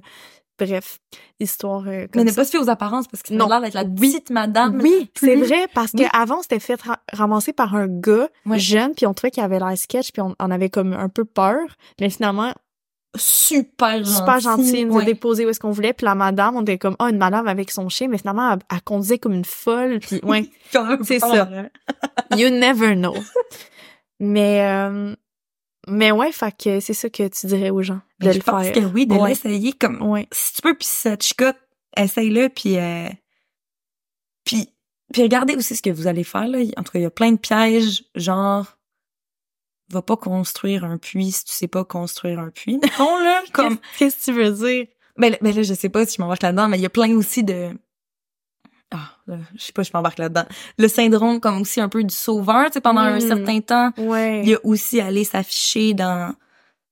[0.58, 1.00] bref,
[1.40, 2.36] histoire euh, Mais ne ça.
[2.38, 3.46] pas se fier aux apparences, parce que Non.
[3.46, 3.50] non.
[3.50, 4.80] l'air d'être la petite madame.
[4.82, 6.08] Oui, c'est plus- vrai, parce que Oui.
[6.14, 8.58] avant c'était fait ra- ramasser par un gars Ouais.
[8.60, 11.26] jeune, puis on trouvait qu'il avait l'air sketch, puis on, on avait comme un peu
[11.26, 11.60] peur.
[12.00, 12.54] Mais finalement,
[13.18, 14.12] Super gentil.
[14.14, 15.94] super gentil, il nous a déposé où est-ce qu'on voulait.
[15.94, 18.60] Puis la madame, on était comme, oh, une madame avec son chien, mais finalement, elle,
[18.70, 20.00] elle conduisait comme une folle.
[20.02, 20.50] Puis ouais,
[21.04, 21.48] C'est ça.
[22.38, 23.16] you never know.
[24.20, 25.16] mais, euh,
[25.88, 28.44] mais ouais, fait que c'est ça que tu dirais aux gens, de Mais je le
[28.44, 28.74] pense faire.
[28.74, 29.30] que oui, de Ouais.
[29.30, 30.28] l'essayer comme, Ouais.
[30.32, 31.58] si tu peux, puis si ça te chicote,
[31.98, 33.10] essaye-le, puis euh,
[34.46, 34.70] puis
[35.14, 36.60] puis regardez aussi ce que vous allez faire là.
[36.78, 38.78] En tout cas, il y a plein de pièges, genre
[39.92, 42.80] va pas construire un puits si tu sais pas construire un puits.
[42.82, 44.88] Mettons là, comme Qu'est-ce que tu veux dire?
[45.18, 46.90] ben, là- ben là, je sais pas si je m'embarque là-dedans, mais il y a
[46.90, 47.70] plein aussi de
[48.96, 50.46] ah, là, je sais pas, je m'embarque là-dedans.
[50.78, 53.22] Le syndrome comme aussi un peu du sauveur, tu sais, pendant un Mm.
[53.28, 54.42] certain temps, Ouais.
[54.44, 56.34] il y a aussi aller s'afficher dans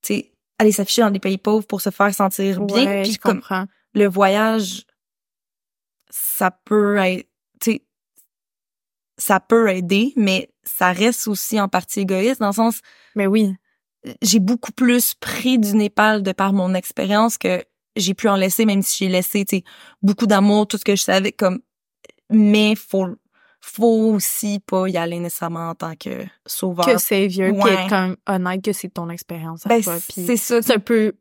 [0.02, 0.30] tu sais
[0.60, 3.36] aller s'afficher dans des pays pauvres pour se faire sentir bien Ouais, puis je comme
[3.38, 3.66] comprends.
[3.94, 4.86] le voyage,
[6.10, 7.28] ça peut être,
[7.60, 7.82] tu sais,
[9.18, 12.82] ça peut aider, mais ça reste aussi en partie égoïste dans le sens,
[13.16, 13.54] Mais oui.
[14.22, 17.64] j'ai beaucoup plus pris du Népal de par mon expérience que
[17.96, 19.64] j'ai pu en laisser, même si j'ai laissé, tu sais,
[20.02, 21.62] beaucoup d'amour, tout ce que je savais, comme,
[22.34, 23.08] mais faut,
[23.62, 26.86] faut aussi pas y aller nécessairement en tant que sauveur.
[26.86, 27.74] Que c'est vieux, puis Ouais.
[27.74, 29.98] être comme honnête que c'est ton expérience à ben, toi.
[30.10, 30.62] C'est ça.
[30.62, 31.14] c'est un peu,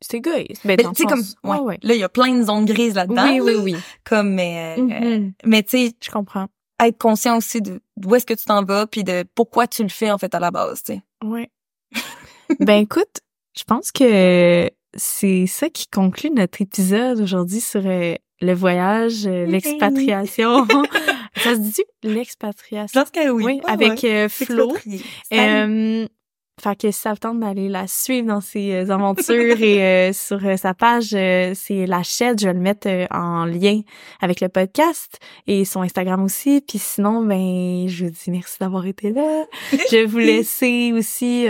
[0.00, 0.66] c'est égoïste.
[0.66, 1.78] Ben, Ben, tu sais, comme, ouais, ouais, ouais.
[1.82, 3.28] là, il y a plein de zones grises là-dedans.
[3.28, 3.76] Oui, oui, oui.
[4.04, 5.32] Comme, mais, euh, Mhm.
[5.44, 6.46] mais tu sais, Je comprends.
[6.80, 9.88] être conscient aussi de d'où est-ce que tu t'en vas puis de pourquoi tu le
[9.88, 11.02] fais en fait à la base, tu sais.
[11.24, 11.50] Ouais.
[12.60, 13.20] ben écoute,
[13.56, 19.46] je pense que c'est ça qui conclut notre épisode aujourd'hui sur euh, le voyage, euh,
[19.46, 20.66] l'expatriation.
[21.36, 23.00] ça se dit Je l'expatriation?
[23.00, 23.44] pense que oui.
[23.44, 24.10] Oui, avec ouais.
[24.24, 24.74] euh, Flo.
[26.58, 29.82] Euh, fait que si ça vous tente d'aller la suivre dans ses euh, aventures et
[29.82, 33.80] euh, sur euh, sa page, c'est la chaîne, je vais le mettre en lien
[34.20, 36.62] avec le podcast et son Instagram aussi.
[36.66, 39.44] Puis sinon, ben je vous dis merci d'avoir été là.
[39.72, 41.46] je vais vous laisser aussi.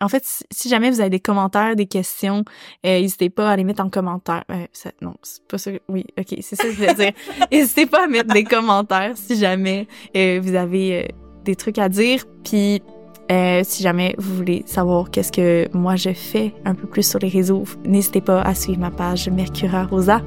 [0.00, 2.44] en fait, si jamais vous avez des commentaires, des questions,
[2.84, 4.44] n'hésitez pas à les mettre en commentaire.
[4.72, 5.70] Ça, non, c'est pas ça.
[5.88, 7.12] Oui, ok, c'est ça que je voulais dire.
[7.52, 12.24] n'hésitez pas à mettre des commentaires si jamais vous avez des trucs à dire.
[12.44, 12.82] Puis
[13.30, 17.18] euh, si jamais vous voulez savoir qu'est-ce que moi je fais un peu plus sur
[17.20, 20.20] les réseaux, n'hésitez pas à suivre ma page Mercura Rosa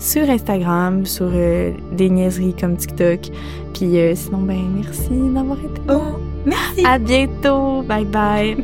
[0.00, 3.30] sur Instagram, sur euh, des niaiseries comme TikTok.
[3.74, 6.00] Puis euh, sinon, ben merci d'avoir été là.
[6.00, 6.84] Oh, merci.
[6.84, 7.82] À bientôt.
[7.82, 8.56] Bye bye.